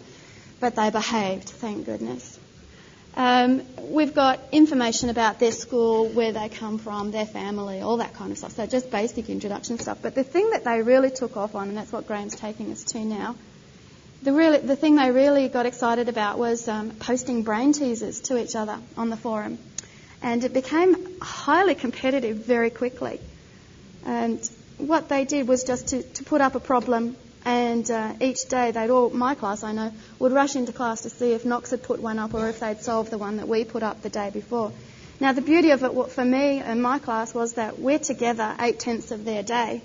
but 0.61 0.77
they 0.77 0.89
behaved, 0.89 1.49
thank 1.49 1.85
goodness. 1.85 2.39
Um, 3.17 3.61
we've 3.89 4.15
got 4.15 4.39
information 4.53 5.09
about 5.09 5.39
their 5.39 5.51
school, 5.51 6.07
where 6.07 6.31
they 6.31 6.47
come 6.47 6.77
from, 6.77 7.11
their 7.11 7.25
family, 7.25 7.81
all 7.81 7.97
that 7.97 8.13
kind 8.13 8.31
of 8.31 8.37
stuff. 8.37 8.53
So 8.53 8.65
just 8.65 8.89
basic 8.89 9.29
introduction 9.29 9.77
stuff. 9.79 9.99
But 10.01 10.15
the 10.15 10.23
thing 10.23 10.51
that 10.51 10.63
they 10.63 10.81
really 10.81 11.11
took 11.11 11.35
off 11.35 11.53
on, 11.53 11.67
and 11.67 11.77
that's 11.77 11.91
what 11.91 12.07
Graham's 12.07 12.35
taking 12.35 12.71
us 12.71 12.85
to 12.85 12.99
now, 12.99 13.35
the, 14.23 14.31
really, 14.31 14.59
the 14.59 14.77
thing 14.77 14.95
they 14.95 15.11
really 15.11 15.49
got 15.49 15.65
excited 15.65 16.07
about 16.07 16.39
was 16.39 16.69
um, 16.69 16.91
posting 16.91 17.43
brain 17.43 17.73
teasers 17.73 18.21
to 18.21 18.41
each 18.41 18.55
other 18.55 18.79
on 18.95 19.09
the 19.09 19.17
forum. 19.17 19.57
And 20.21 20.45
it 20.45 20.53
became 20.53 21.19
highly 21.19 21.75
competitive 21.75 22.37
very 22.37 22.69
quickly. 22.69 23.19
And 24.05 24.49
what 24.77 25.09
they 25.09 25.25
did 25.25 25.47
was 25.47 25.63
just 25.63 25.89
to, 25.89 26.01
to 26.01 26.23
put 26.23 26.41
up 26.41 26.55
a 26.55 26.59
problem 26.59 27.15
and 27.43 27.89
uh, 27.89 28.13
each 28.21 28.47
day, 28.49 28.71
they'd 28.71 28.91
all, 28.91 29.09
my 29.09 29.33
class 29.33 29.63
I 29.63 29.71
know, 29.71 29.91
would 30.19 30.31
rush 30.31 30.55
into 30.55 30.71
class 30.71 31.01
to 31.01 31.09
see 31.09 31.33
if 31.33 31.43
Knox 31.43 31.71
had 31.71 31.81
put 31.81 31.99
one 31.99 32.19
up 32.19 32.33
or 32.33 32.47
if 32.49 32.59
they'd 32.59 32.81
solved 32.81 33.09
the 33.11 33.17
one 33.17 33.37
that 33.37 33.47
we 33.47 33.63
put 33.63 33.81
up 33.81 34.01
the 34.01 34.09
day 34.09 34.29
before. 34.29 34.71
Now, 35.19 35.33
the 35.33 35.41
beauty 35.41 35.71
of 35.71 35.83
it 35.83 36.11
for 36.11 36.25
me 36.25 36.59
and 36.59 36.81
my 36.81 36.99
class 36.99 37.33
was 37.33 37.53
that 37.53 37.79
we're 37.79 37.99
together 37.99 38.55
eight 38.59 38.79
tenths 38.79 39.11
of 39.11 39.25
their 39.25 39.43
day, 39.43 39.81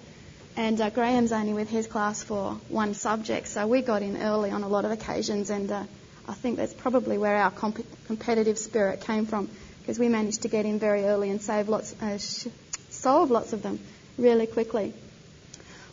and 0.56 0.80
uh, 0.80 0.90
Graham's 0.90 1.32
only 1.32 1.54
with 1.54 1.68
his 1.68 1.86
class 1.86 2.22
for 2.22 2.52
one 2.68 2.94
subject, 2.94 3.48
so 3.48 3.66
we 3.66 3.82
got 3.82 4.02
in 4.02 4.16
early 4.18 4.50
on 4.50 4.62
a 4.62 4.68
lot 4.68 4.84
of 4.84 4.90
occasions, 4.90 5.50
and 5.50 5.70
uh, 5.70 5.84
I 6.28 6.34
think 6.34 6.56
that's 6.56 6.74
probably 6.74 7.16
where 7.18 7.36
our 7.36 7.50
comp- 7.50 7.86
competitive 8.06 8.58
spirit 8.58 9.02
came 9.02 9.26
from, 9.26 9.48
because 9.80 9.98
we 9.98 10.08
managed 10.08 10.42
to 10.42 10.48
get 10.48 10.64
in 10.66 10.78
very 10.78 11.04
early 11.04 11.30
and 11.30 11.40
save 11.40 11.68
lots, 11.68 11.94
uh, 12.02 12.18
sh- 12.18 12.48
solve 12.90 13.30
lots 13.30 13.52
of 13.52 13.62
them 13.62 13.78
really 14.18 14.46
quickly. 14.46 14.94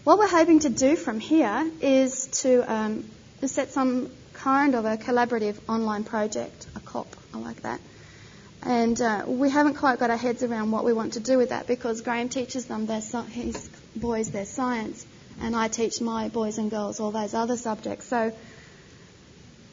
What 0.03 0.17
we're 0.17 0.27
hoping 0.27 0.59
to 0.59 0.69
do 0.69 0.95
from 0.95 1.19
here 1.19 1.69
is 1.81 2.27
to 2.41 2.71
um, 2.71 3.05
set 3.45 3.71
some 3.71 4.09
kind 4.33 4.75
of 4.75 4.85
a 4.85 4.97
collaborative 4.97 5.57
online 5.69 6.03
project, 6.03 6.67
a 6.75 6.79
COP, 6.79 7.07
I 7.33 7.37
like 7.37 7.61
that. 7.61 7.79
And 8.63 8.99
uh, 8.99 9.23
we 9.27 9.49
haven't 9.49 9.75
quite 9.75 9.99
got 9.99 10.09
our 10.09 10.17
heads 10.17 10.43
around 10.43 10.71
what 10.71 10.85
we 10.85 10.93
want 10.93 11.13
to 11.13 11.19
do 11.19 11.37
with 11.37 11.49
that 11.49 11.67
because 11.67 12.01
Graham 12.01 12.29
teaches 12.29 12.65
them 12.65 12.85
their 12.85 13.01
his 13.01 13.69
boys 13.95 14.31
their 14.31 14.45
science, 14.45 15.05
and 15.41 15.55
I 15.55 15.67
teach 15.67 15.99
my 16.01 16.29
boys 16.29 16.57
and 16.57 16.71
girls 16.71 16.99
all 16.99 17.11
those 17.11 17.33
other 17.33 17.57
subjects. 17.57 18.07
So 18.07 18.31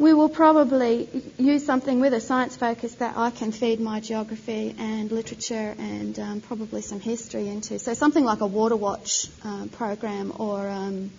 we 0.00 0.14
will 0.14 0.30
probably 0.30 1.06
use 1.36 1.66
something 1.66 2.00
with 2.00 2.14
a 2.14 2.20
science 2.22 2.56
focus 2.56 2.94
that 2.94 3.18
I 3.18 3.30
can 3.30 3.52
feed 3.52 3.80
my 3.80 4.00
geography 4.00 4.74
and 4.78 5.12
literature 5.12 5.74
and 5.78 6.18
um, 6.18 6.40
probably 6.40 6.80
some 6.80 7.00
history 7.00 7.48
into. 7.48 7.78
So 7.78 7.92
something 7.92 8.24
like 8.24 8.40
a 8.40 8.46
Water 8.46 8.76
Watch 8.76 9.28
uh, 9.44 9.66
program 9.72 10.32
or 10.38 10.66
um, 10.66 11.10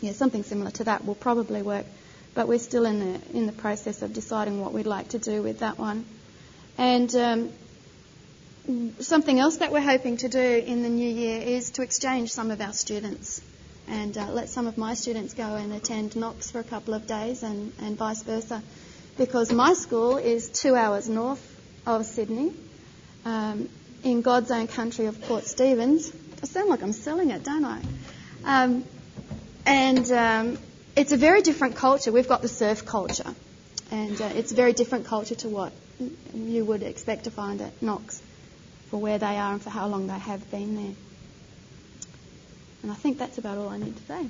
yeah, 0.00 0.12
something 0.12 0.44
similar 0.44 0.70
to 0.70 0.84
that 0.84 1.04
will 1.04 1.16
probably 1.16 1.62
work. 1.62 1.86
But 2.34 2.46
we're 2.46 2.60
still 2.60 2.86
in 2.86 3.00
the 3.00 3.36
in 3.36 3.46
the 3.46 3.52
process 3.52 4.00
of 4.02 4.12
deciding 4.12 4.60
what 4.60 4.72
we'd 4.72 4.86
like 4.86 5.08
to 5.08 5.18
do 5.18 5.42
with 5.42 5.58
that 5.58 5.76
one. 5.76 6.04
And 6.78 7.12
um, 7.16 7.50
something 9.00 9.40
else 9.40 9.56
that 9.56 9.72
we're 9.72 9.80
hoping 9.80 10.18
to 10.18 10.28
do 10.28 10.62
in 10.64 10.84
the 10.84 10.88
new 10.88 11.10
year 11.10 11.42
is 11.42 11.70
to 11.72 11.82
exchange 11.82 12.30
some 12.30 12.52
of 12.52 12.60
our 12.60 12.72
students 12.72 13.42
and 13.88 14.16
uh, 14.16 14.30
let 14.30 14.48
some 14.48 14.66
of 14.66 14.78
my 14.78 14.94
students 14.94 15.34
go 15.34 15.54
and 15.56 15.72
attend 15.72 16.16
Knox 16.16 16.50
for 16.50 16.58
a 16.58 16.64
couple 16.64 16.94
of 16.94 17.06
days 17.06 17.42
and, 17.42 17.72
and 17.80 17.96
vice 17.96 18.22
versa. 18.22 18.62
Because 19.16 19.52
my 19.52 19.74
school 19.74 20.16
is 20.16 20.48
two 20.48 20.74
hours 20.74 21.08
north 21.08 21.42
of 21.86 22.04
Sydney, 22.06 22.52
um, 23.24 23.68
in 24.02 24.22
God's 24.22 24.50
own 24.50 24.66
country 24.66 25.06
of 25.06 25.20
Port 25.22 25.44
Stephens. 25.44 26.12
I 26.42 26.46
sound 26.46 26.68
like 26.68 26.82
I'm 26.82 26.92
selling 26.92 27.30
it, 27.30 27.42
don't 27.42 27.64
I? 27.64 27.80
Um, 28.44 28.84
and 29.66 30.10
um, 30.12 30.58
it's 30.94 31.12
a 31.12 31.16
very 31.16 31.42
different 31.42 31.76
culture. 31.76 32.12
We've 32.12 32.28
got 32.28 32.42
the 32.42 32.48
surf 32.48 32.84
culture, 32.84 33.34
and 33.90 34.20
uh, 34.20 34.30
it's 34.34 34.52
a 34.52 34.54
very 34.54 34.72
different 34.72 35.06
culture 35.06 35.34
to 35.36 35.48
what 35.48 35.72
you 36.34 36.64
would 36.64 36.82
expect 36.82 37.24
to 37.24 37.30
find 37.30 37.60
at 37.60 37.80
Knox 37.80 38.20
for 38.90 39.00
where 39.00 39.18
they 39.18 39.38
are 39.38 39.52
and 39.52 39.62
for 39.62 39.70
how 39.70 39.86
long 39.86 40.06
they 40.06 40.18
have 40.18 40.50
been 40.50 40.76
there. 40.76 40.94
And 42.84 42.92
I 42.92 42.96
think 42.96 43.16
that's 43.16 43.38
about 43.38 43.56
all 43.56 43.70
I 43.70 43.78
need 43.78 43.96
to 43.96 44.02
say. 44.02 44.26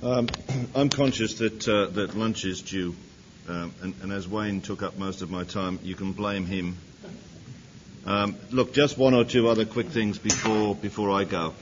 Um, 0.00 0.28
I'm 0.76 0.88
conscious 0.90 1.34
that 1.38 1.66
uh, 1.68 1.86
that 1.86 2.16
lunch 2.16 2.44
is 2.44 2.62
due, 2.62 2.94
um, 3.48 3.74
and, 3.82 3.94
and, 4.00 4.12
as 4.12 4.28
Wayne 4.28 4.60
took 4.60 4.84
up 4.84 4.96
most 4.96 5.22
of 5.22 5.30
my 5.32 5.42
time, 5.42 5.80
you 5.82 5.96
can 5.96 6.12
blame 6.12 6.46
him. 6.46 6.76
Um, 8.06 8.36
look, 8.52 8.72
just 8.72 8.96
one 8.96 9.12
or 9.12 9.24
two 9.24 9.48
other 9.48 9.64
quick 9.64 9.88
things 9.88 10.18
before 10.18 10.76
before 10.76 11.10
I 11.10 11.24
go. 11.24 11.52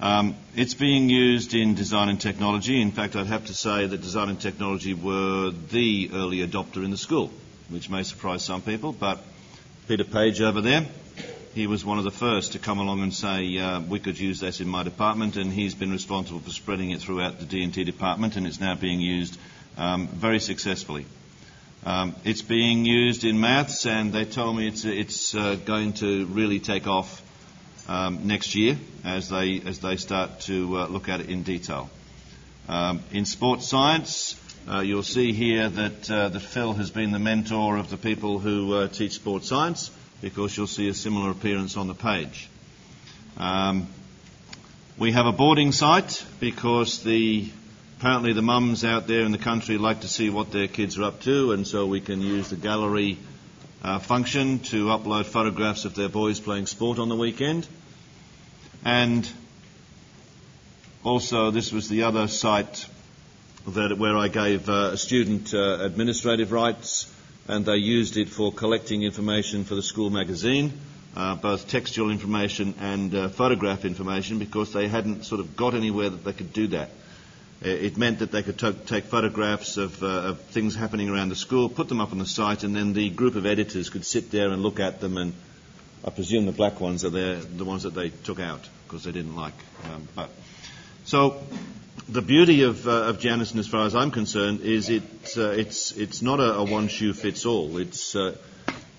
Um, 0.00 0.34
it's 0.56 0.74
being 0.74 1.08
used 1.08 1.54
in 1.54 1.74
design 1.74 2.08
and 2.08 2.20
technology. 2.20 2.80
In 2.80 2.90
fact, 2.90 3.16
I'd 3.16 3.26
have 3.26 3.46
to 3.46 3.54
say 3.54 3.86
that 3.86 4.00
design 4.00 4.28
and 4.28 4.40
technology 4.40 4.92
were 4.92 5.50
the 5.50 6.10
early 6.12 6.46
adopter 6.46 6.84
in 6.84 6.90
the 6.90 6.96
school, 6.96 7.30
which 7.68 7.88
may 7.88 8.02
surprise 8.02 8.44
some 8.44 8.60
people. 8.60 8.92
But 8.92 9.22
Peter 9.86 10.04
Page 10.04 10.40
over 10.40 10.60
there, 10.60 10.86
he 11.54 11.68
was 11.68 11.84
one 11.84 11.98
of 11.98 12.04
the 12.04 12.10
first 12.10 12.52
to 12.52 12.58
come 12.58 12.80
along 12.80 13.02
and 13.02 13.14
say 13.14 13.56
uh, 13.58 13.80
we 13.80 14.00
could 14.00 14.18
use 14.18 14.40
this 14.40 14.60
in 14.60 14.68
my 14.68 14.82
department, 14.82 15.36
and 15.36 15.52
he's 15.52 15.74
been 15.74 15.92
responsible 15.92 16.40
for 16.40 16.50
spreading 16.50 16.90
it 16.90 17.00
throughout 17.00 17.38
the 17.38 17.46
D&T 17.46 17.84
department, 17.84 18.36
and 18.36 18.46
it's 18.46 18.60
now 18.60 18.74
being 18.74 19.00
used 19.00 19.38
um, 19.76 20.08
very 20.08 20.40
successfully. 20.40 21.06
Um, 21.86 22.16
it's 22.24 22.42
being 22.42 22.84
used 22.84 23.24
in 23.24 23.38
maths, 23.38 23.86
and 23.86 24.12
they 24.12 24.24
told 24.24 24.56
me 24.56 24.66
it's, 24.66 24.84
it's 24.84 25.34
uh, 25.34 25.54
going 25.54 25.92
to 25.94 26.26
really 26.26 26.58
take 26.58 26.88
off 26.88 27.22
um, 27.88 28.26
next 28.26 28.54
year 28.54 28.76
as 29.04 29.28
they 29.28 29.60
as 29.64 29.80
they 29.80 29.96
start 29.96 30.40
to 30.40 30.78
uh, 30.78 30.86
look 30.86 31.08
at 31.08 31.20
it 31.20 31.28
in 31.28 31.42
detail. 31.42 31.90
Um, 32.68 33.02
in 33.12 33.26
sports 33.26 33.68
science, 33.68 34.40
uh, 34.68 34.80
you'll 34.80 35.02
see 35.02 35.32
here 35.32 35.68
that 35.68 36.10
uh, 36.10 36.28
that 36.30 36.40
Phil 36.40 36.72
has 36.74 36.90
been 36.90 37.12
the 37.12 37.18
mentor 37.18 37.76
of 37.76 37.90
the 37.90 37.96
people 37.96 38.38
who 38.38 38.74
uh, 38.74 38.88
teach 38.88 39.12
sports 39.12 39.48
science 39.48 39.90
because 40.22 40.56
you'll 40.56 40.66
see 40.66 40.88
a 40.88 40.94
similar 40.94 41.30
appearance 41.30 41.76
on 41.76 41.86
the 41.86 41.94
page. 41.94 42.48
Um, 43.36 43.88
we 44.96 45.12
have 45.12 45.26
a 45.26 45.32
boarding 45.32 45.72
site 45.72 46.24
because 46.40 47.02
the 47.02 47.50
apparently 47.98 48.32
the 48.32 48.42
mums 48.42 48.84
out 48.84 49.06
there 49.06 49.22
in 49.22 49.32
the 49.32 49.38
country 49.38 49.76
like 49.76 50.00
to 50.00 50.08
see 50.08 50.30
what 50.30 50.52
their 50.52 50.68
kids 50.68 50.98
are 50.98 51.04
up 51.04 51.20
to, 51.22 51.52
and 51.52 51.66
so 51.66 51.86
we 51.86 52.00
can 52.00 52.20
use 52.20 52.48
the 52.50 52.56
gallery 52.56 53.18
uh, 53.84 53.98
function 53.98 54.60
to 54.60 54.86
upload 54.86 55.26
photographs 55.26 55.84
of 55.84 55.94
their 55.94 56.08
boys 56.08 56.40
playing 56.40 56.66
sport 56.66 56.98
on 56.98 57.10
the 57.10 57.14
weekend. 57.16 57.68
And 58.82 59.28
also, 61.04 61.50
this 61.50 61.70
was 61.70 61.88
the 61.90 62.04
other 62.04 62.26
site 62.26 62.86
that, 63.68 63.96
where 63.98 64.16
I 64.16 64.28
gave 64.28 64.68
uh, 64.70 64.90
a 64.92 64.96
student 64.96 65.52
uh, 65.52 65.78
administrative 65.82 66.50
rights, 66.50 67.12
and 67.46 67.66
they 67.66 67.76
used 67.76 68.16
it 68.16 68.30
for 68.30 68.50
collecting 68.50 69.02
information 69.02 69.64
for 69.64 69.74
the 69.74 69.82
school 69.82 70.08
magazine, 70.08 70.72
uh, 71.14 71.34
both 71.34 71.68
textual 71.68 72.10
information 72.10 72.74
and 72.80 73.14
uh, 73.14 73.28
photograph 73.28 73.84
information, 73.84 74.38
because 74.38 74.72
they 74.72 74.88
hadn't 74.88 75.24
sort 75.24 75.40
of 75.42 75.56
got 75.56 75.74
anywhere 75.74 76.08
that 76.08 76.24
they 76.24 76.32
could 76.32 76.54
do 76.54 76.68
that. 76.68 76.88
It 77.64 77.96
meant 77.96 78.18
that 78.18 78.30
they 78.30 78.42
could 78.42 78.58
t- 78.58 78.72
take 78.86 79.04
photographs 79.04 79.78
of, 79.78 80.02
uh, 80.02 80.06
of, 80.06 80.40
things 80.40 80.74
happening 80.74 81.08
around 81.08 81.30
the 81.30 81.36
school, 81.36 81.70
put 81.70 81.88
them 81.88 81.98
up 81.98 82.12
on 82.12 82.18
the 82.18 82.26
site, 82.26 82.62
and 82.62 82.76
then 82.76 82.92
the 82.92 83.08
group 83.08 83.36
of 83.36 83.46
editors 83.46 83.88
could 83.88 84.04
sit 84.04 84.30
there 84.30 84.50
and 84.50 84.62
look 84.62 84.80
at 84.80 85.00
them 85.00 85.16
and 85.16 85.32
I 86.06 86.10
presume 86.10 86.44
the 86.44 86.52
black 86.52 86.80
ones 86.80 87.02
are 87.06 87.10
there, 87.10 87.36
the 87.36 87.64
ones 87.64 87.84
that 87.84 87.94
they 87.94 88.10
took 88.10 88.38
out 88.38 88.68
because 88.86 89.04
they 89.04 89.12
didn't 89.12 89.36
like. 89.36 89.54
Um, 89.84 90.06
but 90.14 90.28
so 91.06 91.42
the 92.10 92.20
beauty 92.20 92.62
of, 92.64 92.86
uh, 92.86 93.04
of 93.04 93.18
Janison, 93.18 93.56
as 93.56 93.66
far 93.66 93.86
as 93.86 93.96
I'm 93.96 94.10
concerned, 94.10 94.60
is 94.60 94.90
it, 94.90 95.02
uh, 95.38 95.50
it's, 95.50 95.92
it's 95.92 96.20
not 96.20 96.40
a, 96.40 96.56
a, 96.56 96.64
one 96.64 96.88
shoe 96.88 97.14
fits 97.14 97.46
all. 97.46 97.78
It's, 97.78 98.14
uh, 98.14 98.36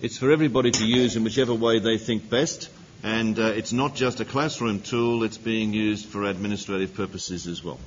it's 0.02 0.18
for 0.18 0.32
everybody 0.32 0.72
to 0.72 0.84
use 0.84 1.14
in 1.14 1.22
whichever 1.22 1.54
way 1.54 1.78
they 1.78 1.98
think 1.98 2.28
best. 2.28 2.70
And 3.04 3.38
uh, 3.38 3.52
it's 3.54 3.72
not 3.72 3.94
just 3.94 4.18
a 4.18 4.24
classroom 4.24 4.80
tool, 4.80 5.22
it's 5.22 5.38
being 5.38 5.72
used 5.72 6.06
for 6.06 6.24
administrative 6.24 6.94
purposes 6.94 7.46
as 7.46 7.62
well. 7.62 7.78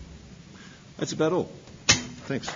That's 1.00 1.14
about 1.14 1.32
all. 1.32 1.50
Thanks. 2.28 2.50